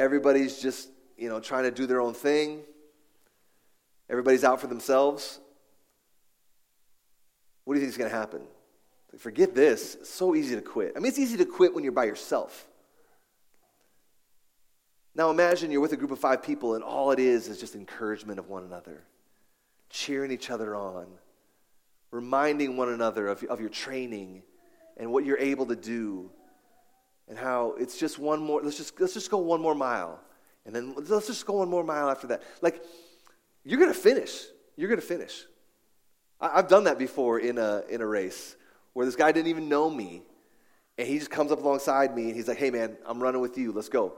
Everybody's 0.00 0.60
just, 0.60 0.88
you 1.16 1.28
know, 1.28 1.38
trying 1.38 1.62
to 1.62 1.70
do 1.70 1.86
their 1.86 2.00
own 2.00 2.12
thing. 2.12 2.62
Everybody's 4.10 4.42
out 4.42 4.60
for 4.60 4.66
themselves. 4.66 5.38
What 7.64 7.74
do 7.74 7.80
you 7.80 7.86
think 7.86 7.92
is 7.92 7.98
going 7.98 8.10
to 8.10 8.16
happen? 8.16 8.42
Forget 9.16 9.54
this. 9.54 9.94
It's 9.94 10.10
so 10.10 10.34
easy 10.34 10.54
to 10.54 10.60
quit. 10.60 10.92
I 10.94 10.98
mean, 10.98 11.08
it's 11.08 11.18
easy 11.18 11.36
to 11.38 11.46
quit 11.46 11.74
when 11.74 11.82
you're 11.82 11.92
by 11.92 12.04
yourself. 12.04 12.66
Now 15.14 15.30
imagine 15.30 15.70
you're 15.70 15.80
with 15.80 15.92
a 15.92 15.96
group 15.96 16.10
of 16.10 16.18
five 16.18 16.42
people 16.42 16.74
and 16.74 16.84
all 16.84 17.10
it 17.10 17.18
is 17.18 17.48
is 17.48 17.58
just 17.58 17.74
encouragement 17.74 18.38
of 18.38 18.48
one 18.48 18.64
another, 18.64 19.02
cheering 19.90 20.30
each 20.30 20.50
other 20.50 20.76
on, 20.76 21.06
reminding 22.10 22.76
one 22.76 22.90
another 22.90 23.26
of, 23.28 23.42
of 23.44 23.60
your 23.60 23.70
training 23.70 24.42
and 24.96 25.10
what 25.10 25.24
you're 25.24 25.38
able 25.38 25.66
to 25.66 25.76
do 25.76 26.30
and 27.28 27.36
how 27.36 27.74
it's 27.78 27.98
just 27.98 28.18
one 28.18 28.40
more, 28.40 28.60
let's 28.62 28.76
just, 28.76 29.00
let's 29.00 29.14
just 29.14 29.30
go 29.30 29.38
one 29.38 29.60
more 29.60 29.74
mile. 29.74 30.20
And 30.64 30.76
then 30.76 30.94
let's 30.94 31.26
just 31.26 31.46
go 31.46 31.54
one 31.54 31.68
more 31.68 31.82
mile 31.82 32.10
after 32.10 32.28
that. 32.28 32.42
Like, 32.60 32.82
you're 33.64 33.80
going 33.80 33.92
to 33.92 33.98
finish. 33.98 34.44
You're 34.76 34.88
going 34.88 35.00
to 35.00 35.06
finish. 35.06 35.44
I, 36.40 36.56
have 36.56 36.68
done 36.68 36.84
that 36.84 36.98
before 36.98 37.40
in 37.40 37.58
a, 37.58 37.82
in 37.88 38.02
a 38.02 38.06
race 38.06 38.54
where 38.92 39.06
this 39.06 39.16
guy 39.16 39.32
didn't 39.32 39.48
even 39.48 39.68
know 39.68 39.88
me. 39.88 40.22
And 40.96 41.06
he 41.06 41.18
just 41.18 41.30
comes 41.30 41.52
up 41.52 41.60
alongside 41.60 42.14
me 42.14 42.24
and 42.24 42.34
he's 42.34 42.48
like, 42.48 42.58
hey, 42.58 42.70
man, 42.70 42.96
I'm 43.06 43.22
running 43.22 43.40
with 43.40 43.56
you. 43.56 43.72
Let's 43.72 43.88
go. 43.88 44.14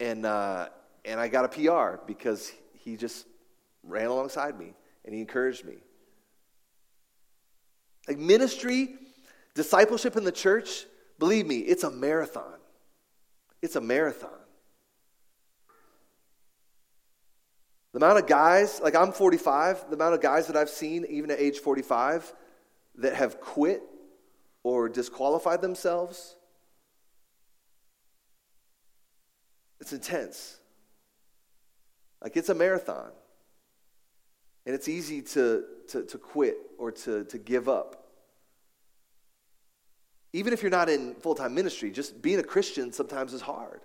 And, 0.00 0.26
uh, 0.26 0.68
and 1.04 1.20
I 1.20 1.28
got 1.28 1.44
a 1.44 1.48
PR 1.48 2.02
because 2.06 2.52
he 2.72 2.96
just 2.96 3.26
ran 3.84 4.06
alongside 4.06 4.58
me 4.58 4.74
and 5.04 5.14
he 5.14 5.20
encouraged 5.20 5.64
me. 5.64 5.76
Like 8.08 8.18
ministry, 8.18 8.96
discipleship 9.54 10.16
in 10.16 10.24
the 10.24 10.32
church, 10.32 10.86
believe 11.18 11.46
me, 11.46 11.58
it's 11.58 11.84
a 11.84 11.90
marathon. 11.90 12.58
It's 13.62 13.76
a 13.76 13.80
marathon. 13.80 14.30
The 17.92 17.98
amount 17.98 18.18
of 18.18 18.26
guys, 18.26 18.80
like 18.82 18.96
I'm 18.96 19.12
45, 19.12 19.88
the 19.88 19.94
amount 19.94 20.14
of 20.14 20.20
guys 20.20 20.48
that 20.48 20.56
I've 20.56 20.68
seen, 20.68 21.06
even 21.08 21.30
at 21.30 21.38
age 21.38 21.60
45, 21.60 22.34
that 22.96 23.14
have 23.14 23.40
quit 23.40 23.82
or 24.64 24.88
disqualify 24.88 25.56
themselves, 25.56 26.34
it's 29.80 29.92
intense. 29.92 30.58
Like 32.22 32.36
it's 32.36 32.48
a 32.48 32.54
marathon. 32.54 33.10
And 34.66 34.74
it's 34.74 34.88
easy 34.88 35.20
to, 35.20 35.64
to, 35.88 36.04
to 36.04 36.18
quit 36.18 36.56
or 36.78 36.90
to, 36.90 37.24
to 37.24 37.38
give 37.38 37.68
up. 37.68 38.00
Even 40.32 40.54
if 40.54 40.62
you're 40.62 40.70
not 40.70 40.88
in 40.88 41.14
full 41.16 41.34
time 41.34 41.54
ministry, 41.54 41.90
just 41.90 42.20
being 42.22 42.38
a 42.38 42.42
Christian 42.42 42.92
sometimes 42.92 43.34
is 43.34 43.42
hard. 43.42 43.82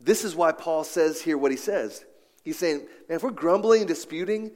This 0.00 0.24
is 0.24 0.34
why 0.34 0.52
Paul 0.52 0.84
says 0.84 1.20
here 1.20 1.36
what 1.36 1.50
he 1.50 1.56
says. 1.56 2.04
He's 2.44 2.58
saying, 2.58 2.78
man, 3.08 3.16
if 3.16 3.22
we're 3.22 3.30
grumbling 3.30 3.82
and 3.82 3.88
disputing, 3.88 4.52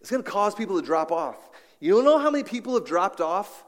it's 0.00 0.10
going 0.10 0.22
to 0.22 0.30
cause 0.30 0.54
people 0.54 0.80
to 0.80 0.86
drop 0.86 1.12
off. 1.12 1.36
You 1.78 1.94
don't 1.94 2.04
know 2.04 2.18
how 2.18 2.30
many 2.30 2.44
people 2.44 2.74
have 2.74 2.84
dropped 2.84 3.20
off 3.20 3.64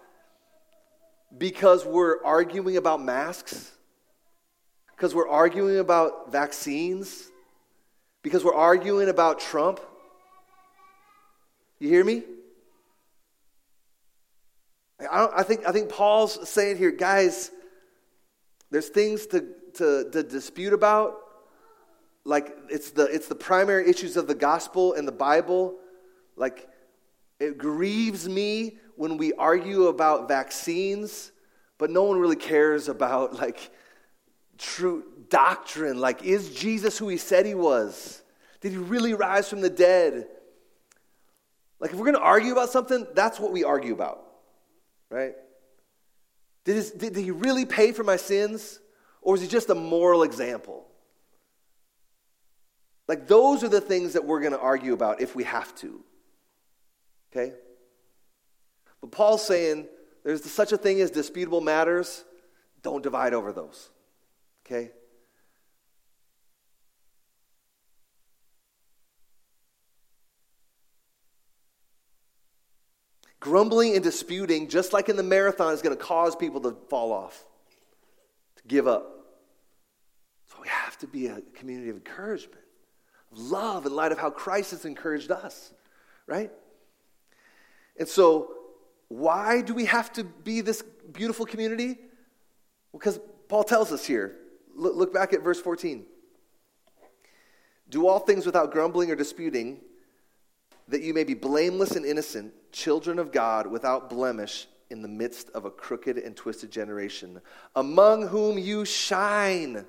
because 1.36 1.84
we're 1.84 2.22
arguing 2.24 2.76
about 2.76 3.02
masks? 3.02 3.72
Because 4.96 5.14
we're 5.14 5.28
arguing 5.28 5.78
about 5.78 6.30
vaccines? 6.30 7.28
Because 8.22 8.44
we're 8.44 8.54
arguing 8.54 9.08
about 9.08 9.40
Trump? 9.40 9.80
You 11.78 11.88
hear 11.88 12.04
me? 12.04 12.22
I, 15.00 15.28
I, 15.38 15.42
think, 15.42 15.66
I 15.66 15.72
think 15.72 15.88
Paul's 15.88 16.48
saying 16.48 16.76
here, 16.76 16.92
guys, 16.92 17.50
there's 18.70 18.88
things 18.88 19.26
to, 19.28 19.46
to, 19.74 20.08
to 20.10 20.22
dispute 20.22 20.72
about. 20.72 21.16
Like 22.24 22.56
it's 22.70 22.92
the, 22.92 23.04
it's 23.06 23.26
the 23.26 23.34
primary 23.34 23.88
issues 23.88 24.16
of 24.16 24.28
the 24.28 24.34
gospel 24.34 24.94
and 24.94 25.08
the 25.08 25.12
Bible. 25.12 25.76
Like 26.36 26.68
it 27.38 27.58
grieves 27.58 28.28
me 28.28 28.76
when 28.96 29.16
we 29.16 29.32
argue 29.32 29.86
about 29.86 30.28
vaccines, 30.28 31.32
but 31.78 31.90
no 31.90 32.04
one 32.04 32.18
really 32.18 32.36
cares 32.36 32.88
about 32.88 33.34
like 33.34 33.70
true 34.58 35.04
doctrine. 35.28 35.98
Like, 35.98 36.22
is 36.22 36.54
Jesus 36.54 36.98
who 36.98 37.08
he 37.08 37.16
said 37.16 37.46
he 37.46 37.54
was? 37.54 38.22
Did 38.60 38.72
he 38.72 38.78
really 38.78 39.14
rise 39.14 39.48
from 39.48 39.60
the 39.60 39.70
dead? 39.70 40.28
Like, 41.80 41.90
if 41.90 41.96
we're 41.96 42.04
going 42.04 42.16
to 42.16 42.22
argue 42.22 42.52
about 42.52 42.70
something, 42.70 43.06
that's 43.14 43.40
what 43.40 43.50
we 43.50 43.64
argue 43.64 43.92
about, 43.92 44.24
right? 45.10 45.34
Did, 46.64 46.76
his, 46.76 46.92
did 46.92 47.16
he 47.16 47.32
really 47.32 47.66
pay 47.66 47.90
for 47.90 48.04
my 48.04 48.16
sins? 48.16 48.78
Or 49.20 49.34
is 49.34 49.42
he 49.42 49.48
just 49.48 49.68
a 49.68 49.74
moral 49.74 50.22
example? 50.22 50.86
Like, 53.08 53.26
those 53.26 53.64
are 53.64 53.68
the 53.68 53.80
things 53.80 54.12
that 54.12 54.24
we're 54.24 54.40
going 54.40 54.52
to 54.52 54.60
argue 54.60 54.92
about 54.92 55.20
if 55.20 55.34
we 55.34 55.42
have 55.42 55.74
to. 55.76 56.04
Okay? 57.32 57.54
But 59.00 59.10
Paul's 59.10 59.46
saying 59.46 59.88
there's 60.24 60.44
such 60.44 60.72
a 60.72 60.76
thing 60.76 61.00
as 61.00 61.10
disputable 61.10 61.60
matters. 61.60 62.24
Don't 62.82 63.02
divide 63.02 63.34
over 63.34 63.52
those. 63.52 63.90
Okay? 64.66 64.90
Grumbling 73.40 73.94
and 73.94 74.04
disputing, 74.04 74.68
just 74.68 74.92
like 74.92 75.08
in 75.08 75.16
the 75.16 75.22
marathon, 75.24 75.74
is 75.74 75.82
going 75.82 75.96
to 75.96 76.00
cause 76.00 76.36
people 76.36 76.60
to 76.60 76.76
fall 76.88 77.10
off, 77.12 77.44
to 78.54 78.62
give 78.68 78.86
up. 78.86 79.08
So 80.46 80.58
we 80.62 80.68
have 80.68 80.96
to 80.98 81.08
be 81.08 81.26
a 81.26 81.40
community 81.54 81.90
of 81.90 81.96
encouragement, 81.96 82.62
of 83.32 83.38
love, 83.38 83.84
in 83.84 83.96
light 83.96 84.12
of 84.12 84.18
how 84.18 84.30
Christ 84.30 84.70
has 84.70 84.84
encouraged 84.84 85.32
us, 85.32 85.72
right? 86.28 86.52
And 87.98 88.08
so, 88.08 88.52
why 89.08 89.60
do 89.60 89.74
we 89.74 89.84
have 89.84 90.12
to 90.14 90.24
be 90.24 90.60
this 90.60 90.82
beautiful 91.12 91.44
community? 91.46 91.98
Because 92.92 93.20
Paul 93.48 93.64
tells 93.64 93.92
us 93.92 94.04
here. 94.04 94.36
Look, 94.74 95.12
back 95.12 95.34
at 95.34 95.42
verse 95.42 95.60
14. 95.60 96.04
Do 97.90 98.06
all 98.06 98.18
things 98.18 98.46
without 98.46 98.72
grumbling 98.72 99.10
or 99.10 99.16
disputing 99.16 99.80
that 100.88 101.02
you 101.02 101.12
may 101.12 101.24
be 101.24 101.34
blameless 101.34 101.92
and 101.92 102.06
innocent, 102.06 102.52
children 102.72 103.18
of 103.18 103.32
God, 103.32 103.66
without 103.66 104.08
blemish, 104.08 104.66
in 104.92 105.02
the 105.02 105.08
midst 105.08 105.50
of 105.50 105.64
a 105.64 105.70
crooked 105.70 106.18
and 106.18 106.36
twisted 106.36 106.70
generation, 106.70 107.40
among 107.74 108.28
whom 108.28 108.58
you 108.58 108.84
shine. 108.84 109.86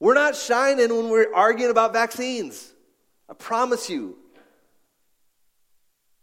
We're 0.00 0.14
not 0.14 0.36
shining 0.36 0.94
when 0.94 1.08
we're 1.08 1.32
arguing 1.32 1.70
about 1.70 1.92
vaccines. 1.92 2.72
I 3.28 3.34
promise 3.34 3.88
you. 3.88 4.18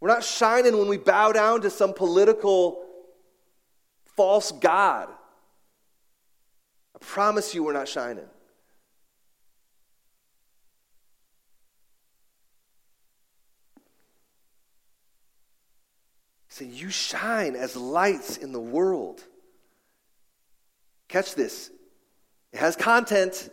We're 0.04 0.10
not 0.10 0.22
shining 0.22 0.76
when 0.76 0.88
we 0.88 0.98
bow 0.98 1.32
down 1.32 1.62
to 1.62 1.70
some 1.70 1.94
political 1.94 2.84
false 4.04 4.52
God. 4.52 5.08
I 6.94 6.98
promise 7.00 7.54
you, 7.54 7.64
we're 7.64 7.72
not 7.72 7.88
shining. 7.88 8.26
Say, 16.48 16.66
you 16.66 16.90
shine 16.90 17.56
as 17.56 17.74
lights 17.74 18.36
in 18.36 18.52
the 18.52 18.60
world. 18.60 19.24
Catch 21.08 21.34
this. 21.34 21.70
It 22.52 22.58
has 22.60 22.76
content. 22.76 23.48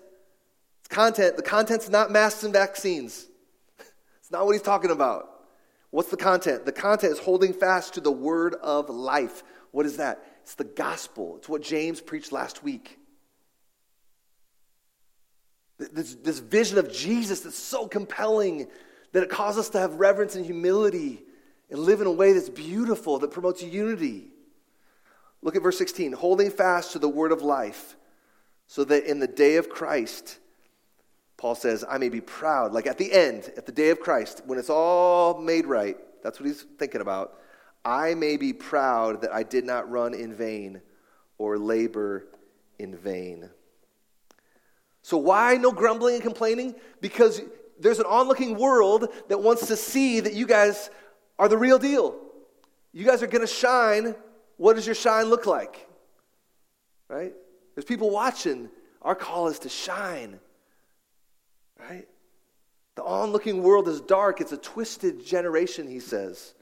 It's 0.80 0.90
content. 0.90 1.38
The 1.38 1.44
content's 1.44 1.88
not 1.88 2.12
masks 2.12 2.44
and 2.44 2.52
vaccines. 2.52 3.26
it's 4.20 4.32
not 4.32 4.46
what 4.46 4.52
he's 4.52 4.62
talking 4.62 4.92
about. 4.92 5.30
What's 5.92 6.10
the 6.10 6.18
content? 6.18 6.66
The 6.66 6.72
content 6.72 7.14
is 7.14 7.20
holding 7.20 7.54
fast 7.54 7.94
to 7.96 8.02
the 8.02 8.12
word 8.12 8.56
of 8.56 8.90
life. 8.90 9.44
What 9.72 9.86
is 9.86 9.98
that? 9.98 10.26
It's 10.42 10.56
the 10.56 10.64
gospel. 10.64 11.36
It's 11.38 11.50
what 11.50 11.62
James 11.62 12.02
preached 12.02 12.32
last 12.32 12.64
week. 12.64 12.98
This, 15.78 16.16
this 16.16 16.40
vision 16.40 16.78
of 16.78 16.92
Jesus 16.92 17.42
that's 17.42 17.58
so 17.58 17.88
compelling 17.88 18.68
that 19.12 19.24
it 19.24 19.30
causes 19.30 19.66
us 19.66 19.70
to 19.72 19.80
have 19.80 19.96
reverence 19.96 20.36
and 20.36 20.46
humility 20.46 21.24
and 21.70 21.80
live 21.80 22.02
in 22.02 22.08
a 22.08 22.12
way 22.12 22.34
that's 22.34 22.50
beautiful, 22.50 23.20
that 23.20 23.32
promotes 23.32 23.64
unity. 23.64 24.28
Look 25.42 25.56
at 25.56 25.64
verse 25.64 25.78
16 25.78 26.14
holding 26.14 26.52
fast 26.52 26.94
to 26.94 27.00
the 27.00 27.10
word 27.10 27.32
of 27.32 27.42
life, 27.42 27.96
so 28.68 28.84
that 28.86 29.06
in 29.06 29.20
the 29.20 29.28
day 29.28 29.56
of 29.56 29.70
Christ, 29.70 30.38
Paul 31.42 31.56
says, 31.56 31.84
I 31.90 31.98
may 31.98 32.10
be 32.10 32.22
proud. 32.22 32.72
Like 32.72 32.86
at 32.86 33.00
the 33.00 33.12
end, 33.12 33.52
at 33.58 33.66
the 33.66 33.72
day 33.72 33.90
of 33.90 34.00
Christ, 34.00 34.44
when 34.46 34.60
it's 34.60 34.70
all 34.70 35.42
made 35.42 35.66
right, 35.66 35.98
that's 36.22 36.40
what 36.40 36.46
he's 36.46 36.68
thinking 36.78 37.02
about. 37.02 37.34
I 37.84 38.14
may 38.14 38.38
be 38.38 38.54
proud 38.54 39.22
that 39.22 39.34
I 39.34 39.42
did 39.42 39.66
not 39.66 39.90
run 39.90 40.14
in 40.14 40.36
vain 40.36 40.82
or 41.40 41.58
labor 41.58 42.28
in 42.78 42.96
vain. 42.96 43.50
So, 45.02 45.18
why 45.18 45.58
no 45.58 45.72
grumbling 45.72 46.14
and 46.14 46.24
complaining? 46.24 46.76
Because 47.02 47.42
there's 47.80 47.98
an 47.98 48.06
onlooking 48.06 48.56
world 48.56 49.08
that 49.30 49.42
wants 49.42 49.66
to 49.66 49.76
see 49.76 50.20
that 50.20 50.34
you 50.34 50.46
guys 50.46 50.92
are 51.40 51.50
the 51.50 51.58
real 51.58 51.80
deal. 51.80 52.20
You 52.94 53.04
guys 53.04 53.24
are 53.24 53.28
going 53.28 53.42
to 53.42 53.52
shine. 53.52 54.14
What 54.58 54.76
does 54.76 54.86
your 54.86 54.94
shine 54.94 55.26
look 55.26 55.48
like? 55.48 55.90
Right? 57.08 57.34
There's 57.74 57.86
people 57.86 58.12
watching. 58.12 58.70
Our 59.02 59.16
call 59.16 59.48
is 59.48 59.58
to 59.60 59.70
shine. 59.70 60.40
Right? 61.90 62.08
The 62.96 63.04
onlooking 63.04 63.64
world 63.64 63.88
is 63.88 64.02
dark. 64.02 64.42
It's 64.42 64.52
a 64.52 64.58
twisted 64.58 65.26
generation, 65.26 65.88
he 65.88 66.00
says. 66.00 66.54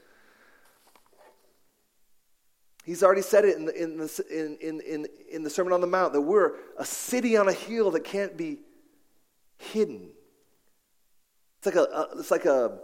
He's 2.84 3.02
already 3.02 3.22
said 3.22 3.44
it 3.44 3.56
in 3.56 3.66
the, 3.66 3.82
in, 3.82 3.96
the, 3.98 4.24
in, 4.30 4.56
in, 4.60 4.80
in, 4.80 5.06
in 5.30 5.42
the 5.42 5.50
Sermon 5.50 5.72
on 5.72 5.80
the 5.80 5.86
Mount 5.86 6.12
that 6.12 6.20
we're 6.20 6.54
a 6.78 6.84
city 6.84 7.36
on 7.36 7.48
a 7.48 7.52
hill 7.52 7.90
that 7.92 8.04
can't 8.04 8.36
be 8.36 8.58
hidden. 9.58 10.08
It's 11.58 11.66
like 11.66 11.76
a, 11.76 11.82
a 11.82 12.18
it's 12.18 12.30
like 12.30 12.46
a 12.46 12.78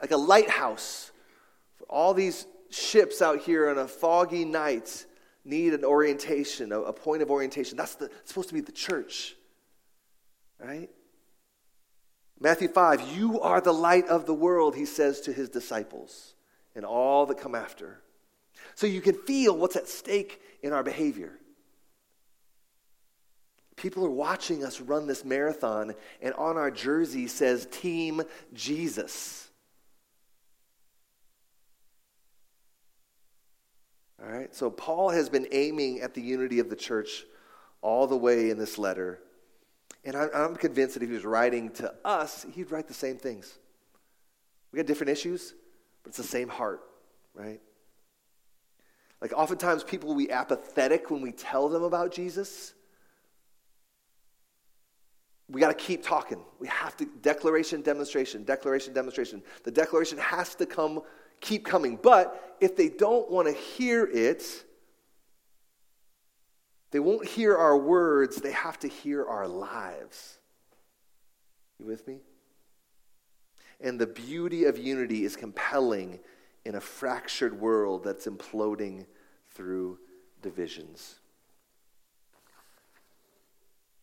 like 0.00 0.12
a 0.12 0.16
lighthouse. 0.16 1.10
For 1.76 1.84
all 1.90 2.14
these 2.14 2.46
ships 2.70 3.20
out 3.20 3.40
here 3.40 3.68
on 3.68 3.78
a 3.78 3.88
foggy 3.88 4.44
night 4.44 5.04
need 5.44 5.74
an 5.74 5.84
orientation, 5.84 6.70
a, 6.70 6.80
a 6.80 6.92
point 6.92 7.22
of 7.22 7.30
orientation. 7.30 7.76
That's 7.76 7.96
the, 7.96 8.08
supposed 8.24 8.48
to 8.48 8.54
be 8.54 8.60
the 8.60 8.72
church, 8.72 9.34
right? 10.62 10.90
Matthew 12.40 12.68
5, 12.68 13.16
you 13.16 13.40
are 13.40 13.60
the 13.60 13.72
light 13.72 14.08
of 14.08 14.26
the 14.26 14.34
world, 14.34 14.74
he 14.74 14.84
says 14.84 15.20
to 15.22 15.32
his 15.32 15.48
disciples 15.48 16.34
and 16.74 16.84
all 16.84 17.26
that 17.26 17.38
come 17.38 17.54
after. 17.54 18.00
So 18.74 18.86
you 18.86 19.00
can 19.00 19.14
feel 19.14 19.56
what's 19.56 19.76
at 19.76 19.88
stake 19.88 20.40
in 20.62 20.72
our 20.72 20.82
behavior. 20.82 21.38
People 23.76 24.04
are 24.04 24.10
watching 24.10 24.64
us 24.64 24.80
run 24.80 25.06
this 25.06 25.24
marathon, 25.24 25.94
and 26.20 26.34
on 26.34 26.56
our 26.56 26.70
jersey 26.70 27.26
says 27.26 27.66
Team 27.70 28.22
Jesus. 28.52 29.48
All 34.22 34.30
right, 34.30 34.54
so 34.54 34.70
Paul 34.70 35.10
has 35.10 35.28
been 35.28 35.48
aiming 35.50 36.00
at 36.00 36.14
the 36.14 36.22
unity 36.22 36.60
of 36.60 36.70
the 36.70 36.76
church 36.76 37.24
all 37.80 38.06
the 38.06 38.16
way 38.16 38.50
in 38.50 38.58
this 38.58 38.78
letter. 38.78 39.20
And 40.04 40.16
I'm 40.16 40.56
convinced 40.56 40.94
that 40.94 41.02
if 41.02 41.08
he 41.08 41.14
was 41.14 41.24
writing 41.24 41.70
to 41.72 41.94
us, 42.04 42.44
he'd 42.54 42.70
write 42.70 42.88
the 42.88 42.94
same 42.94 43.16
things. 43.16 43.58
We 44.72 44.78
got 44.78 44.86
different 44.86 45.10
issues, 45.10 45.54
but 46.02 46.10
it's 46.10 46.16
the 46.16 46.24
same 46.24 46.48
heart, 46.48 46.80
right? 47.34 47.60
Like, 49.20 49.32
oftentimes 49.32 49.84
people 49.84 50.08
will 50.08 50.16
be 50.16 50.30
apathetic 50.30 51.10
when 51.10 51.22
we 51.22 51.30
tell 51.30 51.68
them 51.68 51.84
about 51.84 52.12
Jesus 52.12 52.74
we 55.52 55.60
got 55.60 55.68
to 55.68 55.74
keep 55.84 56.02
talking. 56.02 56.42
We 56.58 56.68
have 56.68 56.96
to, 56.96 57.06
declaration, 57.20 57.82
demonstration, 57.82 58.42
declaration, 58.44 58.94
demonstration. 58.94 59.42
The 59.64 59.70
declaration 59.70 60.18
has 60.18 60.54
to 60.56 60.66
come, 60.66 61.02
keep 61.40 61.64
coming. 61.64 61.98
But 62.02 62.56
if 62.60 62.74
they 62.74 62.88
don't 62.88 63.30
want 63.30 63.48
to 63.48 63.54
hear 63.54 64.06
it, 64.06 64.64
they 66.92 67.00
won't 67.00 67.26
hear 67.26 67.56
our 67.56 67.76
words, 67.76 68.36
they 68.36 68.52
have 68.52 68.78
to 68.80 68.88
hear 68.88 69.24
our 69.24 69.48
lives. 69.48 70.38
You 71.78 71.86
with 71.86 72.06
me? 72.06 72.20
And 73.80 73.98
the 73.98 74.06
beauty 74.06 74.64
of 74.64 74.78
unity 74.78 75.24
is 75.24 75.34
compelling 75.34 76.20
in 76.64 76.76
a 76.76 76.80
fractured 76.80 77.58
world 77.58 78.04
that's 78.04 78.26
imploding 78.26 79.06
through 79.50 79.98
divisions. 80.42 81.16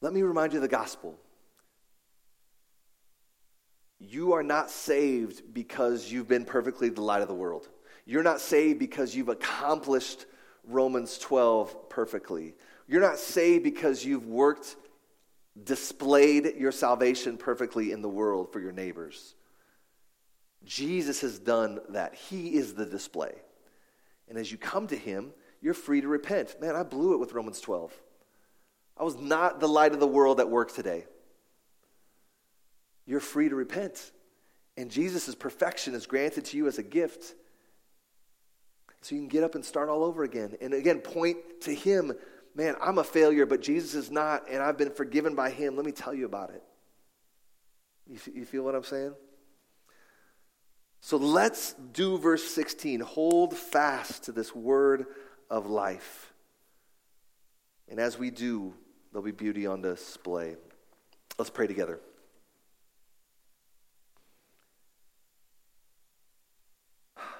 Let 0.01 0.11
me 0.11 0.21
remind 0.23 0.53
you 0.53 0.57
of 0.57 0.63
the 0.63 0.67
gospel. 0.67 1.17
You 3.99 4.33
are 4.33 4.43
not 4.43 4.71
saved 4.71 5.53
because 5.53 6.11
you've 6.11 6.27
been 6.27 6.45
perfectly 6.45 6.89
the 6.89 7.01
light 7.01 7.21
of 7.21 7.27
the 7.27 7.33
world. 7.33 7.69
You're 8.05 8.23
not 8.23 8.39
saved 8.39 8.79
because 8.79 9.15
you've 9.15 9.29
accomplished 9.29 10.25
Romans 10.63 11.17
12 11.19 11.89
perfectly. 11.89 12.55
You're 12.89 12.99
not 12.99 13.19
saved 13.19 13.63
because 13.63 14.03
you've 14.03 14.27
worked, 14.27 14.75
displayed 15.63 16.55
your 16.57 16.73
salvation 16.73 17.37
perfectly 17.37 17.93
in 17.93 18.01
the 18.01 18.09
world 18.09 18.51
for 18.51 18.59
your 18.59 18.73
neighbors. 18.73 19.35
Jesus 20.65 21.21
has 21.21 21.39
done 21.39 21.79
that. 21.89 22.15
He 22.15 22.55
is 22.55 22.73
the 22.73 22.85
display. 22.85 23.33
And 24.27 24.37
as 24.37 24.51
you 24.51 24.57
come 24.57 24.87
to 24.87 24.97
Him, 24.97 25.31
you're 25.61 25.73
free 25.73 26.01
to 26.01 26.07
repent. 26.09 26.59
Man, 26.59 26.75
I 26.75 26.83
blew 26.83 27.13
it 27.13 27.17
with 27.19 27.31
Romans 27.31 27.61
12. 27.61 27.93
I 28.97 29.03
was 29.03 29.15
not 29.15 29.61
the 29.61 29.69
light 29.69 29.93
of 29.93 30.01
the 30.01 30.07
world 30.07 30.41
at 30.41 30.49
work 30.49 30.73
today 30.73 31.05
you're 33.09 33.19
free 33.19 33.49
to 33.49 33.55
repent. 33.55 34.11
And 34.77 34.91
Jesus' 34.91 35.33
perfection 35.33 35.95
is 35.95 36.05
granted 36.05 36.45
to 36.45 36.57
you 36.57 36.67
as 36.67 36.77
a 36.77 36.83
gift. 36.83 37.33
So 39.01 39.15
you 39.15 39.21
can 39.21 39.27
get 39.27 39.43
up 39.43 39.55
and 39.55 39.65
start 39.65 39.89
all 39.89 40.03
over 40.03 40.23
again. 40.23 40.55
And 40.61 40.75
again, 40.75 40.99
point 40.99 41.37
to 41.61 41.73
Him. 41.73 42.13
Man, 42.59 42.75
I'm 42.81 42.97
a 42.97 43.05
failure, 43.05 43.45
but 43.45 43.61
Jesus 43.61 43.93
is 43.93 44.11
not, 44.11 44.49
and 44.49 44.61
I've 44.61 44.77
been 44.77 44.91
forgiven 44.91 45.33
by 45.33 45.49
Him. 45.49 45.77
Let 45.77 45.85
me 45.85 45.93
tell 45.93 46.13
you 46.13 46.25
about 46.25 46.49
it. 46.49 46.61
You, 48.05 48.19
you 48.35 48.43
feel 48.43 48.63
what 48.63 48.75
I'm 48.75 48.83
saying? 48.83 49.13
So 50.99 51.15
let's 51.15 51.71
do 51.93 52.17
verse 52.17 52.43
16. 52.43 52.99
Hold 52.99 53.55
fast 53.55 54.25
to 54.25 54.33
this 54.33 54.53
word 54.53 55.05
of 55.49 55.67
life. 55.67 56.33
And 57.87 57.97
as 57.97 58.19
we 58.19 58.29
do, 58.29 58.73
there'll 59.13 59.23
be 59.23 59.31
beauty 59.31 59.65
on 59.65 59.81
display. 59.81 60.57
Let's 61.37 61.49
pray 61.49 61.67
together. 61.67 62.01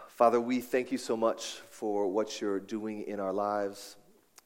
Father, 0.07 0.39
we 0.39 0.61
thank 0.61 0.93
you 0.93 0.97
so 0.97 1.17
much 1.17 1.59
for 1.71 2.07
what 2.07 2.39
you're 2.39 2.61
doing 2.61 3.01
in 3.01 3.19
our 3.19 3.33
lives. 3.33 3.97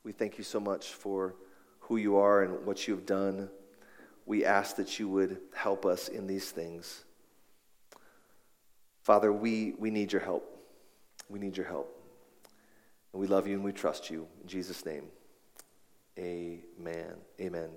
We 0.03 0.11
thank 0.11 0.37
you 0.37 0.43
so 0.43 0.59
much 0.59 0.89
for 0.89 1.35
who 1.79 1.97
you 1.97 2.17
are 2.17 2.43
and 2.43 2.65
what 2.65 2.87
you 2.87 2.95
have 2.95 3.05
done. 3.05 3.49
We 4.25 4.45
ask 4.45 4.75
that 4.77 4.99
you 4.99 5.07
would 5.09 5.37
help 5.53 5.85
us 5.85 6.07
in 6.07 6.27
these 6.27 6.51
things. 6.51 7.03
Father, 9.01 9.31
we, 9.33 9.73
we 9.77 9.91
need 9.91 10.11
your 10.11 10.21
help. 10.21 10.49
We 11.29 11.39
need 11.39 11.57
your 11.57 11.65
help. 11.65 11.99
And 13.11 13.21
we 13.21 13.27
love 13.27 13.47
you 13.47 13.55
and 13.55 13.63
we 13.63 13.71
trust 13.71 14.09
you. 14.09 14.27
In 14.41 14.47
Jesus' 14.47 14.85
name, 14.85 15.05
amen. 16.17 17.15
Amen. 17.39 17.69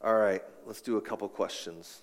All 0.00 0.14
right, 0.14 0.42
let's 0.64 0.80
do 0.80 0.96
a 0.96 1.00
couple 1.00 1.28
questions. 1.28 2.02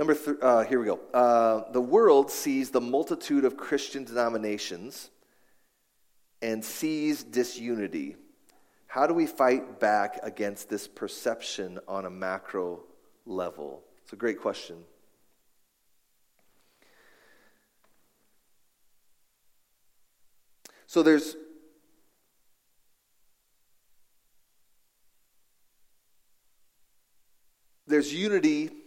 Number 0.00 0.14
three, 0.14 0.36
uh, 0.40 0.64
here 0.64 0.80
we 0.80 0.86
go. 0.86 0.98
Uh, 1.12 1.70
the 1.72 1.80
world 1.82 2.30
sees 2.30 2.70
the 2.70 2.80
multitude 2.80 3.44
of 3.44 3.58
Christian 3.58 4.02
denominations 4.02 5.10
and 6.40 6.64
sees 6.64 7.22
disunity. 7.22 8.16
How 8.86 9.06
do 9.06 9.12
we 9.12 9.26
fight 9.26 9.78
back 9.78 10.18
against 10.22 10.70
this 10.70 10.88
perception 10.88 11.80
on 11.86 12.06
a 12.06 12.10
macro 12.10 12.80
level? 13.26 13.82
It's 14.02 14.14
a 14.14 14.16
great 14.16 14.40
question. 14.40 14.84
So 20.86 21.02
there's 21.02 21.36
there's 27.86 28.14
unity 28.14 28.79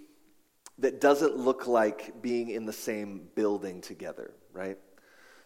that 0.84 0.99
doesn't 0.99 1.38
look 1.38 1.65
like 1.67 2.21
being 2.21 2.49
in 2.49 2.65
the 2.65 2.73
same 2.73 3.21
building 3.36 3.79
together, 3.79 4.34
right? 4.51 4.77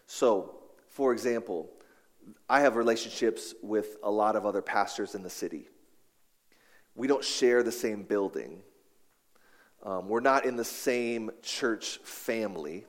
So, 0.06 0.56
for 0.88 1.12
example, 1.12 1.70
I 2.48 2.60
have 2.60 2.74
relationships 2.74 3.54
with 3.62 3.96
a 4.02 4.10
lot 4.10 4.34
of 4.34 4.44
other 4.44 4.60
pastors 4.62 5.14
in 5.14 5.22
the 5.22 5.30
city. 5.30 5.68
We 6.96 7.06
don't 7.06 7.24
share 7.24 7.62
the 7.62 7.72
same 7.72 8.02
building. 8.02 8.62
Um, 9.84 10.08
we're 10.08 10.20
not 10.20 10.44
in 10.44 10.56
the 10.56 10.64
same 10.64 11.30
church 11.40 11.98
family, 11.98 12.84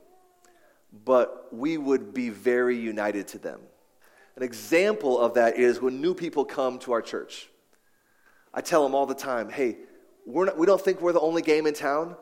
but 1.05 1.53
we 1.53 1.77
would 1.77 2.15
be 2.15 2.29
very 2.29 2.77
united 2.77 3.27
to 3.29 3.37
them. 3.37 3.59
An 4.35 4.41
example 4.41 5.19
of 5.19 5.35
that 5.35 5.59
is 5.59 5.79
when 5.79 6.01
new 6.01 6.15
people 6.15 6.45
come 6.45 6.79
to 6.79 6.93
our 6.93 7.01
church. 7.03 7.47
I 8.55 8.61
tell 8.61 8.81
them 8.81 8.95
all 8.95 9.05
the 9.05 9.13
time, 9.13 9.49
hey, 9.49 9.77
not, 10.25 10.57
we 10.57 10.65
don't 10.65 10.81
think 10.81 10.99
we're 10.99 11.13
the 11.13 11.19
only 11.19 11.43
game 11.43 11.67
in 11.67 11.75
town. 11.75 12.15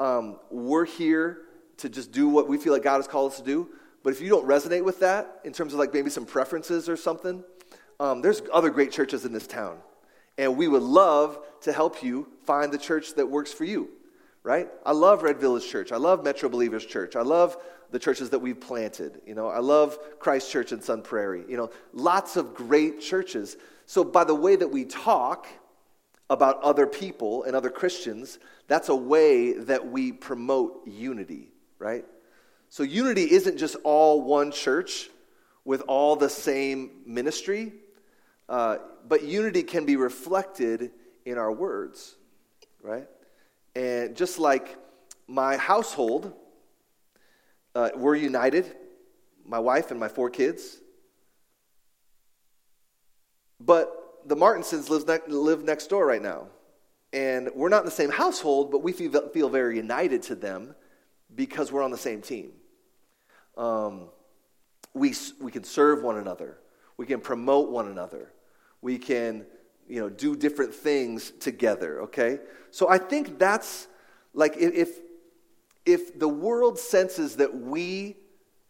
Um, 0.00 0.40
we're 0.50 0.86
here 0.86 1.42
to 1.76 1.88
just 1.90 2.10
do 2.10 2.28
what 2.28 2.48
we 2.48 2.56
feel 2.56 2.72
like 2.72 2.82
God 2.82 2.96
has 2.96 3.06
called 3.06 3.32
us 3.32 3.38
to 3.38 3.44
do. 3.44 3.68
But 4.02 4.14
if 4.14 4.20
you 4.22 4.30
don't 4.30 4.46
resonate 4.46 4.82
with 4.82 5.00
that, 5.00 5.40
in 5.44 5.52
terms 5.52 5.74
of 5.74 5.78
like 5.78 5.92
maybe 5.92 6.08
some 6.08 6.24
preferences 6.24 6.88
or 6.88 6.96
something, 6.96 7.44
um, 8.00 8.22
there's 8.22 8.42
other 8.52 8.70
great 8.70 8.90
churches 8.90 9.26
in 9.26 9.32
this 9.32 9.46
town. 9.46 9.78
And 10.38 10.56
we 10.56 10.68
would 10.68 10.82
love 10.82 11.38
to 11.62 11.72
help 11.72 12.02
you 12.02 12.26
find 12.44 12.72
the 12.72 12.78
church 12.78 13.14
that 13.16 13.26
works 13.26 13.52
for 13.52 13.64
you, 13.64 13.90
right? 14.42 14.68
I 14.86 14.92
love 14.92 15.22
Red 15.22 15.38
Village 15.38 15.68
Church. 15.68 15.92
I 15.92 15.98
love 15.98 16.24
Metro 16.24 16.48
Believers 16.48 16.86
Church. 16.86 17.14
I 17.14 17.20
love 17.20 17.58
the 17.90 17.98
churches 17.98 18.30
that 18.30 18.38
we've 18.38 18.58
planted. 18.58 19.20
You 19.26 19.34
know, 19.34 19.48
I 19.48 19.58
love 19.58 19.98
Christ 20.18 20.50
Church 20.50 20.72
in 20.72 20.80
Sun 20.80 21.02
Prairie. 21.02 21.44
You 21.46 21.58
know, 21.58 21.70
lots 21.92 22.36
of 22.36 22.54
great 22.54 23.02
churches. 23.02 23.58
So 23.84 24.02
by 24.02 24.24
the 24.24 24.34
way 24.34 24.56
that 24.56 24.68
we 24.68 24.86
talk, 24.86 25.46
about 26.30 26.62
other 26.62 26.86
people 26.86 27.42
and 27.42 27.56
other 27.56 27.68
Christians, 27.68 28.38
that's 28.68 28.88
a 28.88 28.94
way 28.94 29.52
that 29.52 29.90
we 29.90 30.12
promote 30.12 30.86
unity, 30.86 31.48
right? 31.80 32.04
So 32.68 32.84
unity 32.84 33.32
isn't 33.32 33.58
just 33.58 33.74
all 33.82 34.22
one 34.22 34.52
church 34.52 35.10
with 35.64 35.82
all 35.88 36.14
the 36.14 36.30
same 36.30 37.02
ministry, 37.04 37.72
uh, 38.48 38.78
but 39.08 39.24
unity 39.24 39.64
can 39.64 39.84
be 39.84 39.96
reflected 39.96 40.92
in 41.26 41.36
our 41.36 41.50
words, 41.50 42.14
right? 42.80 43.08
And 43.74 44.16
just 44.16 44.38
like 44.38 44.78
my 45.26 45.56
household, 45.56 46.32
uh, 47.74 47.90
we're 47.96 48.14
united, 48.14 48.66
my 49.44 49.58
wife 49.58 49.90
and 49.90 49.98
my 49.98 50.08
four 50.08 50.30
kids. 50.30 50.80
But 53.58 53.99
the 54.26 54.36
Martinsons 54.36 54.88
live, 54.90 55.06
ne- 55.06 55.32
live 55.32 55.64
next 55.64 55.88
door 55.88 56.06
right 56.06 56.22
now. 56.22 56.48
And 57.12 57.50
we're 57.54 57.68
not 57.68 57.80
in 57.80 57.86
the 57.86 57.90
same 57.90 58.10
household, 58.10 58.70
but 58.70 58.82
we 58.82 58.92
feel, 58.92 59.28
feel 59.30 59.48
very 59.48 59.76
united 59.76 60.22
to 60.24 60.34
them 60.34 60.74
because 61.34 61.72
we're 61.72 61.82
on 61.82 61.90
the 61.90 61.98
same 61.98 62.22
team. 62.22 62.52
Um, 63.56 64.08
we, 64.94 65.14
we 65.40 65.50
can 65.50 65.64
serve 65.64 66.02
one 66.02 66.18
another. 66.18 66.58
We 66.96 67.06
can 67.06 67.20
promote 67.20 67.70
one 67.70 67.88
another. 67.88 68.32
We 68.80 68.98
can, 68.98 69.46
you 69.88 70.00
know, 70.00 70.08
do 70.08 70.36
different 70.36 70.74
things 70.74 71.32
together, 71.40 72.02
okay? 72.02 72.38
So 72.70 72.88
I 72.88 72.98
think 72.98 73.38
that's 73.38 73.88
like 74.32 74.56
if, 74.56 74.98
if 75.84 76.18
the 76.18 76.28
world 76.28 76.78
senses 76.78 77.36
that 77.36 77.54
we 77.54 78.16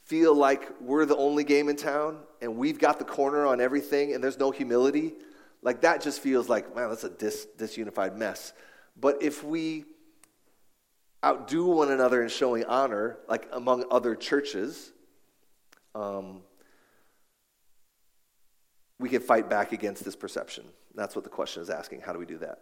feel 0.05 0.35
like 0.35 0.69
we're 0.81 1.05
the 1.05 1.17
only 1.17 1.45
game 1.45 1.69
in 1.69 1.77
town 1.77 2.19
and 2.41 2.57
we've 2.57 2.79
got 2.79 2.99
the 2.99 3.05
corner 3.05 3.47
on 3.47 3.61
everything 3.61 4.15
and 4.15 4.25
there's 4.25 4.39
no 4.39 4.51
humility, 4.51 5.13
like 5.63 5.83
that 5.83 6.01
just 6.01 6.21
feels 6.21 6.49
like, 6.49 6.75
man, 6.75 6.89
that's 6.89 7.05
a 7.05 7.11
dis- 7.11 7.47
disunified 7.57 8.17
mess. 8.17 8.53
But 8.99 9.23
if 9.23 9.45
we 9.45 9.85
outdo 11.25 11.67
one 11.67 11.91
another 11.91 12.23
in 12.23 12.29
showing 12.29 12.65
honor, 12.65 13.19
like 13.29 13.47
among 13.53 13.85
other 13.91 14.15
churches, 14.15 14.93
um, 15.95 16.43
we 18.99 19.09
can 19.09 19.21
fight 19.21 19.49
back 19.49 19.73
against 19.73 20.05
this 20.05 20.17
perception. 20.17 20.65
That's 20.95 21.15
what 21.15 21.25
the 21.25 21.31
question 21.31 21.63
is 21.63 21.71
asking. 21.71 22.01
How 22.01 22.13
do 22.13 22.19
we 22.19 22.27
do 22.27 22.39
that? 22.39 22.59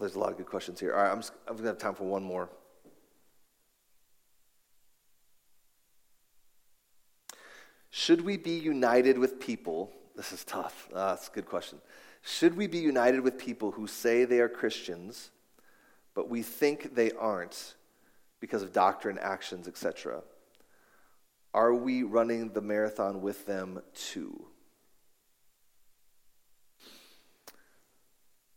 Oh, 0.00 0.04
there's 0.04 0.14
a 0.14 0.18
lot 0.18 0.30
of 0.30 0.38
good 0.38 0.46
questions 0.46 0.80
here. 0.80 0.94
All 0.94 1.02
right, 1.02 1.12
I'm, 1.12 1.18
just, 1.18 1.32
I'm 1.46 1.52
going 1.52 1.64
to 1.64 1.68
have 1.68 1.78
time 1.78 1.94
for 1.94 2.04
one 2.04 2.22
more. 2.22 2.48
Should 7.90 8.22
we 8.22 8.38
be 8.38 8.52
united 8.52 9.18
with 9.18 9.38
people? 9.38 9.92
This 10.16 10.32
is 10.32 10.42
tough. 10.44 10.88
Uh, 10.90 11.08
that's 11.08 11.28
a 11.28 11.32
good 11.32 11.44
question. 11.44 11.80
Should 12.22 12.56
we 12.56 12.66
be 12.66 12.78
united 12.78 13.20
with 13.20 13.36
people 13.36 13.72
who 13.72 13.86
say 13.86 14.24
they 14.24 14.40
are 14.40 14.48
Christians, 14.48 15.32
but 16.14 16.30
we 16.30 16.40
think 16.40 16.94
they 16.94 17.10
aren't 17.12 17.74
because 18.40 18.62
of 18.62 18.72
doctrine, 18.72 19.18
actions, 19.18 19.68
etc.? 19.68 20.22
Are 21.52 21.74
we 21.74 22.04
running 22.04 22.54
the 22.54 22.62
marathon 22.62 23.20
with 23.20 23.44
them 23.44 23.82
too? 23.92 24.46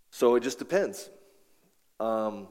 So 0.09 0.35
it 0.35 0.43
just 0.43 0.57
depends. 0.57 1.09
Um, 1.99 2.47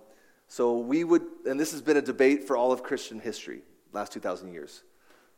so 0.48 0.78
we 0.78 1.04
would, 1.04 1.22
and 1.46 1.58
this 1.58 1.72
has 1.72 1.80
been 1.80 1.96
a 1.96 2.02
debate 2.02 2.44
for 2.44 2.56
all 2.56 2.72
of 2.72 2.82
Christian 2.82 3.18
history, 3.18 3.62
last 3.92 4.12
2,000 4.12 4.52
years. 4.52 4.82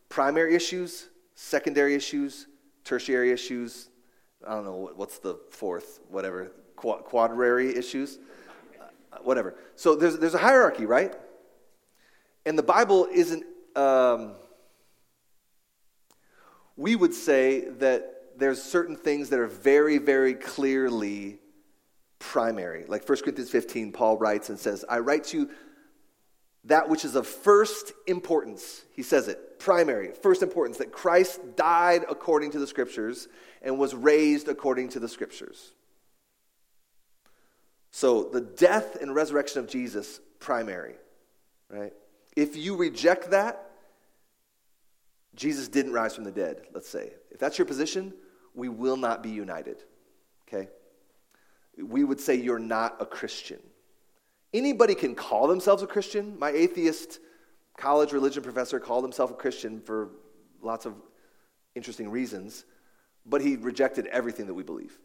Primary 0.08 0.54
issues, 0.54 1.08
secondary 1.34 1.94
issues, 1.94 2.46
tertiary 2.84 3.30
issues. 3.30 3.90
I 4.46 4.54
don't 4.54 4.64
know 4.64 4.90
what's 4.96 5.18
the 5.18 5.38
fourth, 5.50 6.00
whatever, 6.08 6.52
quadrary 6.76 7.76
issues, 7.76 8.18
uh, 8.80 9.18
whatever. 9.22 9.54
So 9.76 9.94
there's, 9.94 10.18
there's 10.18 10.34
a 10.34 10.38
hierarchy, 10.38 10.86
right? 10.86 11.14
And 12.44 12.58
the 12.58 12.62
Bible 12.62 13.08
isn't, 13.10 13.44
um, 13.74 14.32
we 16.76 16.96
would 16.96 17.14
say 17.14 17.68
that 17.78 18.36
there's 18.36 18.62
certain 18.62 18.96
things 18.96 19.30
that 19.30 19.38
are 19.38 19.46
very, 19.46 19.98
very 19.98 20.34
clearly 20.34 21.38
primary. 22.30 22.84
Like 22.88 23.06
1 23.06 23.18
Corinthians 23.18 23.50
15, 23.50 23.92
Paul 23.92 24.16
writes 24.16 24.48
and 24.48 24.58
says, 24.58 24.84
I 24.88 24.98
write 25.00 25.24
to 25.24 25.40
you 25.40 25.50
that 26.64 26.88
which 26.88 27.04
is 27.04 27.14
of 27.14 27.26
first 27.26 27.92
importance. 28.06 28.82
He 28.92 29.02
says 29.02 29.28
it, 29.28 29.58
primary, 29.58 30.12
first 30.22 30.42
importance, 30.42 30.78
that 30.78 30.90
Christ 30.90 31.40
died 31.56 32.04
according 32.08 32.52
to 32.52 32.58
the 32.58 32.66
scriptures 32.66 33.28
and 33.60 33.78
was 33.78 33.94
raised 33.94 34.48
according 34.48 34.88
to 34.90 35.00
the 35.00 35.08
scriptures. 35.08 35.72
So 37.90 38.24
the 38.24 38.40
death 38.40 38.96
and 39.00 39.14
resurrection 39.14 39.60
of 39.60 39.68
Jesus, 39.68 40.20
primary, 40.40 40.94
right? 41.68 41.92
If 42.34 42.56
you 42.56 42.76
reject 42.76 43.30
that, 43.32 43.70
Jesus 45.34 45.68
didn't 45.68 45.92
rise 45.92 46.14
from 46.14 46.24
the 46.24 46.32
dead, 46.32 46.62
let's 46.72 46.88
say. 46.88 47.12
If 47.30 47.38
that's 47.38 47.58
your 47.58 47.66
position, 47.66 48.14
we 48.54 48.70
will 48.70 48.96
not 48.96 49.22
be 49.22 49.30
united, 49.30 49.84
okay? 50.48 50.68
We 51.82 52.04
would 52.04 52.20
say 52.20 52.34
you're 52.34 52.58
not 52.58 52.96
a 53.00 53.06
Christian. 53.06 53.60
Anybody 54.52 54.94
can 54.94 55.14
call 55.14 55.48
themselves 55.48 55.82
a 55.82 55.86
Christian. 55.86 56.38
My 56.38 56.50
atheist 56.50 57.18
college 57.76 58.12
religion 58.12 58.42
professor 58.42 58.78
called 58.78 59.04
himself 59.04 59.30
a 59.30 59.34
Christian 59.34 59.80
for 59.80 60.10
lots 60.62 60.86
of 60.86 60.94
interesting 61.74 62.08
reasons, 62.10 62.64
but 63.26 63.40
he 63.40 63.56
rejected 63.56 64.06
everything 64.06 64.46
that 64.46 64.54
we 64.54 64.62
believe. 64.62 64.96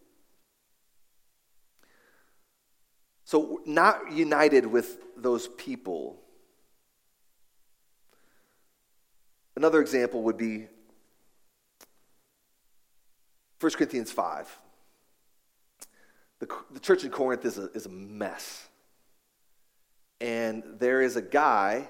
So, 3.25 3.61
not 3.65 4.11
united 4.11 4.65
with 4.65 4.97
those 5.15 5.47
people. 5.49 6.19
Another 9.55 9.81
example 9.81 10.23
would 10.23 10.37
be 10.37 10.67
1 13.59 13.71
Corinthians 13.73 14.11
5. 14.11 14.59
The, 16.39 16.47
the 16.71 16.79
church 16.79 17.03
in 17.03 17.11
Corinth 17.11 17.45
is 17.45 17.57
a, 17.57 17.71
is 17.71 17.85
a 17.85 17.89
mess 17.89 18.69
and 20.21 20.63
there 20.79 21.01
is 21.01 21.15
a 21.15 21.21
guy 21.21 21.87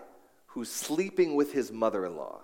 who's 0.47 0.71
sleeping 0.71 1.35
with 1.35 1.51
his 1.51 1.71
mother 1.71 2.05
in 2.05 2.15
law. 2.15 2.41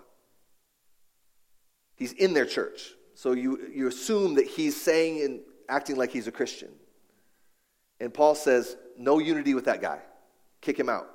He's 1.94 2.12
in 2.12 2.34
their 2.34 2.46
church. 2.46 2.92
So 3.14 3.32
you, 3.32 3.68
you 3.72 3.86
assume 3.88 4.34
that 4.34 4.46
he's 4.46 4.80
saying 4.80 5.22
and 5.22 5.40
acting 5.68 5.96
like 5.96 6.10
he's 6.10 6.26
a 6.26 6.32
Christian. 6.32 6.70
And 8.00 8.12
Paul 8.12 8.34
says, 8.34 8.76
no 8.98 9.18
unity 9.18 9.54
with 9.54 9.64
that 9.66 9.80
guy. 9.80 10.00
Kick 10.60 10.78
him 10.78 10.88
out. 10.88 11.08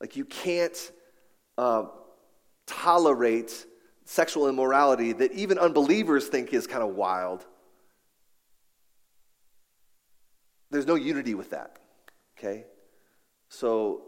Like 0.00 0.16
you 0.16 0.24
can't 0.24 0.92
uh, 1.56 1.86
tolerate 2.66 3.66
sexual 4.04 4.48
immorality 4.48 5.12
that 5.12 5.32
even 5.32 5.58
unbelievers 5.58 6.28
think 6.28 6.52
is 6.52 6.66
kind 6.66 6.82
of 6.82 6.94
wild. 6.94 7.44
There's 10.70 10.86
no 10.86 10.94
unity 10.94 11.34
with 11.34 11.50
that. 11.50 11.78
Okay? 12.38 12.64
So, 13.48 14.02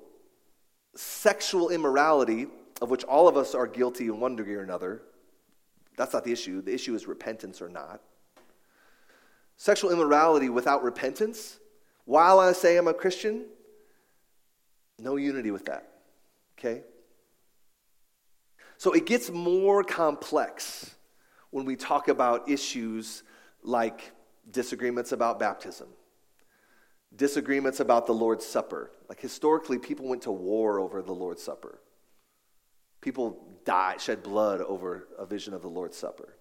sexual 0.94 1.70
immorality, 1.70 2.46
of 2.82 2.90
which 2.90 3.04
all 3.04 3.28
of 3.28 3.36
us 3.36 3.54
are 3.54 3.66
guilty 3.66 4.06
in 4.06 4.20
one 4.20 4.36
degree 4.36 4.54
or 4.54 4.62
another, 4.62 5.02
that's 5.96 6.12
not 6.12 6.24
the 6.24 6.32
issue. 6.32 6.62
The 6.62 6.74
issue 6.74 6.94
is 6.94 7.06
repentance 7.06 7.60
or 7.60 7.68
not. 7.68 8.00
Sexual 9.56 9.90
immorality 9.90 10.48
without 10.48 10.82
repentance, 10.82 11.58
while 12.04 12.40
I 12.40 12.52
say 12.52 12.76
I'm 12.76 12.88
a 12.88 12.94
Christian, 12.94 13.46
no 14.98 15.16
unity 15.16 15.50
with 15.50 15.66
that. 15.66 15.88
Okay? 16.58 16.82
So 18.78 18.92
it 18.92 19.04
gets 19.04 19.30
more 19.30 19.84
complex 19.84 20.94
when 21.50 21.66
we 21.66 21.76
talk 21.76 22.08
about 22.08 22.48
issues 22.48 23.22
like 23.62 24.12
disagreements 24.50 25.12
about 25.12 25.38
baptism 25.38 25.88
disagreements 27.14 27.80
about 27.80 28.06
the 28.06 28.12
Lord's 28.12 28.46
Supper. 28.46 28.90
Like 29.08 29.20
historically, 29.20 29.78
people 29.78 30.06
went 30.06 30.22
to 30.22 30.30
war 30.30 30.78
over 30.78 31.02
the 31.02 31.12
Lord's 31.12 31.42
Supper. 31.42 31.80
People 33.00 33.44
died, 33.64 34.00
shed 34.00 34.22
blood 34.22 34.60
over 34.60 35.08
a 35.18 35.26
vision 35.26 35.54
of 35.54 35.62
the 35.62 35.68
Lord's 35.68 35.96
Supper. 35.96 36.36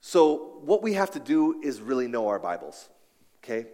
So, 0.00 0.60
what 0.60 0.82
we 0.82 0.92
have 0.92 1.10
to 1.12 1.18
do 1.18 1.60
is 1.62 1.80
really 1.80 2.06
know 2.06 2.28
our 2.28 2.38
Bibles, 2.38 2.88
okay? 3.42 3.66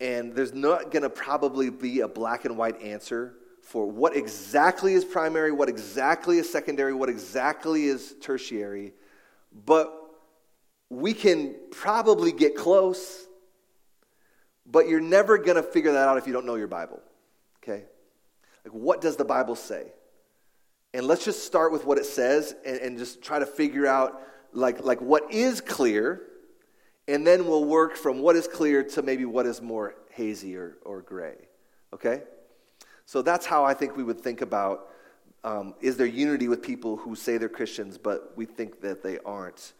And 0.00 0.34
there's 0.34 0.52
not 0.52 0.90
to 1.02 1.10
probably 1.10 1.70
be 1.70 2.00
a 2.00 2.08
black 2.08 2.44
and 2.44 2.56
white 2.56 2.82
answer 2.82 3.34
for 3.62 3.86
what 3.86 4.16
exactly 4.16 4.94
is 4.94 5.04
primary, 5.04 5.52
what 5.52 5.68
exactly 5.68 6.38
is 6.38 6.50
secondary, 6.50 6.94
what 6.94 7.08
exactly 7.08 7.86
is 7.86 8.14
tertiary. 8.20 8.92
But 9.64 9.92
we 10.90 11.14
can 11.14 11.54
probably 11.70 12.32
get 12.32 12.56
close, 12.56 13.26
but 14.64 14.88
you're 14.88 15.00
never 15.00 15.38
going 15.38 15.56
to 15.56 15.62
figure 15.62 15.92
that 15.92 16.08
out 16.08 16.18
if 16.18 16.26
you 16.26 16.32
don't 16.32 16.46
know 16.46 16.54
your 16.54 16.68
Bible. 16.68 17.00
Okay? 17.62 17.84
Like, 18.64 18.72
what 18.72 19.00
does 19.00 19.16
the 19.16 19.24
Bible 19.24 19.56
say? 19.56 19.92
And 20.94 21.06
let's 21.06 21.24
just 21.24 21.44
start 21.44 21.72
with 21.72 21.84
what 21.84 21.98
it 21.98 22.06
says 22.06 22.54
and, 22.64 22.78
and 22.78 22.98
just 22.98 23.22
try 23.22 23.38
to 23.38 23.46
figure 23.46 23.86
out, 23.86 24.22
like, 24.52 24.82
like, 24.84 25.00
what 25.00 25.32
is 25.32 25.60
clear, 25.60 26.22
and 27.08 27.26
then 27.26 27.46
we'll 27.46 27.64
work 27.64 27.96
from 27.96 28.20
what 28.20 28.36
is 28.36 28.48
clear 28.48 28.82
to 28.82 29.02
maybe 29.02 29.24
what 29.24 29.46
is 29.46 29.60
more 29.60 29.94
hazy 30.10 30.56
or, 30.56 30.78
or 30.84 31.02
gray. 31.02 31.36
Okay? 31.92 32.22
So 33.04 33.22
that's 33.22 33.46
how 33.46 33.64
I 33.64 33.74
think 33.74 33.96
we 33.96 34.02
would 34.02 34.20
think 34.20 34.40
about 34.40 34.88
um, 35.44 35.74
is 35.80 35.96
there 35.96 36.06
unity 36.06 36.48
with 36.48 36.60
people 36.60 36.96
who 36.96 37.14
say 37.14 37.38
they're 37.38 37.48
Christians, 37.48 37.98
but 37.98 38.32
we 38.36 38.46
think 38.46 38.80
that 38.80 39.04
they 39.04 39.18
aren't? 39.24 39.74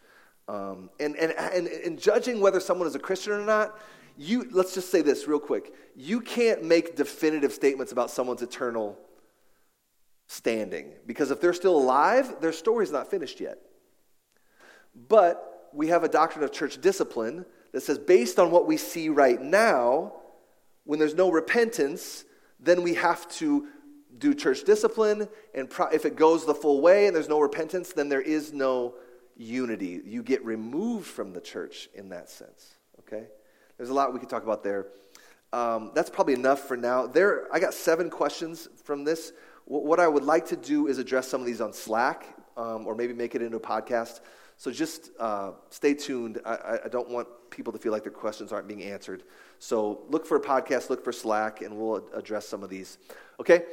Um, 0.48 0.90
and, 1.00 1.16
and, 1.16 1.32
and, 1.32 1.66
and 1.66 1.98
judging 1.98 2.40
whether 2.40 2.60
someone 2.60 2.86
is 2.86 2.94
a 2.94 3.00
Christian 3.00 3.32
or 3.32 3.44
not, 3.44 3.78
you, 4.16 4.48
let's 4.52 4.74
just 4.74 4.90
say 4.90 5.02
this 5.02 5.26
real 5.26 5.40
quick. 5.40 5.74
You 5.94 6.20
can't 6.20 6.64
make 6.64 6.96
definitive 6.96 7.52
statements 7.52 7.92
about 7.92 8.10
someone's 8.10 8.42
eternal 8.42 8.98
standing 10.28 10.92
because 11.06 11.30
if 11.30 11.40
they're 11.40 11.52
still 11.52 11.76
alive, 11.76 12.40
their 12.40 12.52
story's 12.52 12.92
not 12.92 13.10
finished 13.10 13.40
yet. 13.40 13.58
But 15.08 15.68
we 15.72 15.88
have 15.88 16.04
a 16.04 16.08
doctrine 16.08 16.44
of 16.44 16.52
church 16.52 16.80
discipline 16.80 17.44
that 17.72 17.82
says, 17.82 17.98
based 17.98 18.38
on 18.38 18.50
what 18.50 18.66
we 18.66 18.76
see 18.76 19.08
right 19.08 19.40
now, 19.40 20.14
when 20.84 20.98
there's 20.98 21.14
no 21.14 21.30
repentance, 21.30 22.24
then 22.58 22.82
we 22.82 22.94
have 22.94 23.28
to 23.32 23.66
do 24.16 24.32
church 24.32 24.64
discipline. 24.64 25.28
And 25.54 25.68
pro- 25.68 25.88
if 25.88 26.06
it 26.06 26.16
goes 26.16 26.46
the 26.46 26.54
full 26.54 26.80
way 26.80 27.06
and 27.06 27.14
there's 27.14 27.28
no 27.28 27.40
repentance, 27.40 27.92
then 27.92 28.08
there 28.08 28.22
is 28.22 28.52
no 28.52 28.94
unity. 29.36 30.00
You 30.04 30.22
get 30.22 30.44
removed 30.44 31.06
from 31.06 31.32
the 31.32 31.40
church 31.40 31.88
in 31.94 32.08
that 32.10 32.28
sense. 32.28 32.74
Okay? 33.00 33.26
There's 33.76 33.90
a 33.90 33.94
lot 33.94 34.12
we 34.12 34.20
could 34.20 34.30
talk 34.30 34.42
about 34.42 34.62
there. 34.62 34.86
Um, 35.52 35.92
that's 35.94 36.10
probably 36.10 36.34
enough 36.34 36.60
for 36.60 36.76
now. 36.76 37.06
There, 37.06 37.46
I 37.52 37.60
got 37.60 37.74
seven 37.74 38.10
questions 38.10 38.68
from 38.84 39.04
this. 39.04 39.32
what 39.66 40.00
I 40.00 40.08
would 40.08 40.24
like 40.24 40.46
to 40.46 40.56
do 40.56 40.86
is 40.86 40.98
address 40.98 41.28
some 41.28 41.40
of 41.40 41.46
these 41.46 41.60
on 41.60 41.72
Slack, 41.72 42.26
um, 42.56 42.86
or 42.86 42.94
maybe 42.94 43.12
make 43.12 43.34
it 43.34 43.42
into 43.42 43.56
a 43.56 43.60
podcast. 43.60 44.20
So 44.56 44.70
just 44.70 45.10
uh, 45.18 45.52
stay 45.70 45.94
tuned. 45.94 46.40
I, 46.44 46.78
I, 46.84 46.88
don't 46.88 47.10
want 47.10 47.28
people 47.50 47.72
to 47.74 47.78
feel 47.78 47.92
like 47.92 48.04
their 48.04 48.12
questions 48.12 48.52
aren't 48.52 48.66
being 48.66 48.82
answered. 48.82 49.24
So 49.58 50.04
look 50.08 50.24
for 50.24 50.38
a 50.38 50.40
podcast, 50.40 50.88
look 50.88 51.04
for 51.04 51.12
Slack, 51.12 51.60
and 51.60 51.76
we'll 51.76 52.08
address 52.14 52.48
some 52.48 52.62
of 52.62 52.70
these. 52.70 52.96
Okay? 53.38 53.64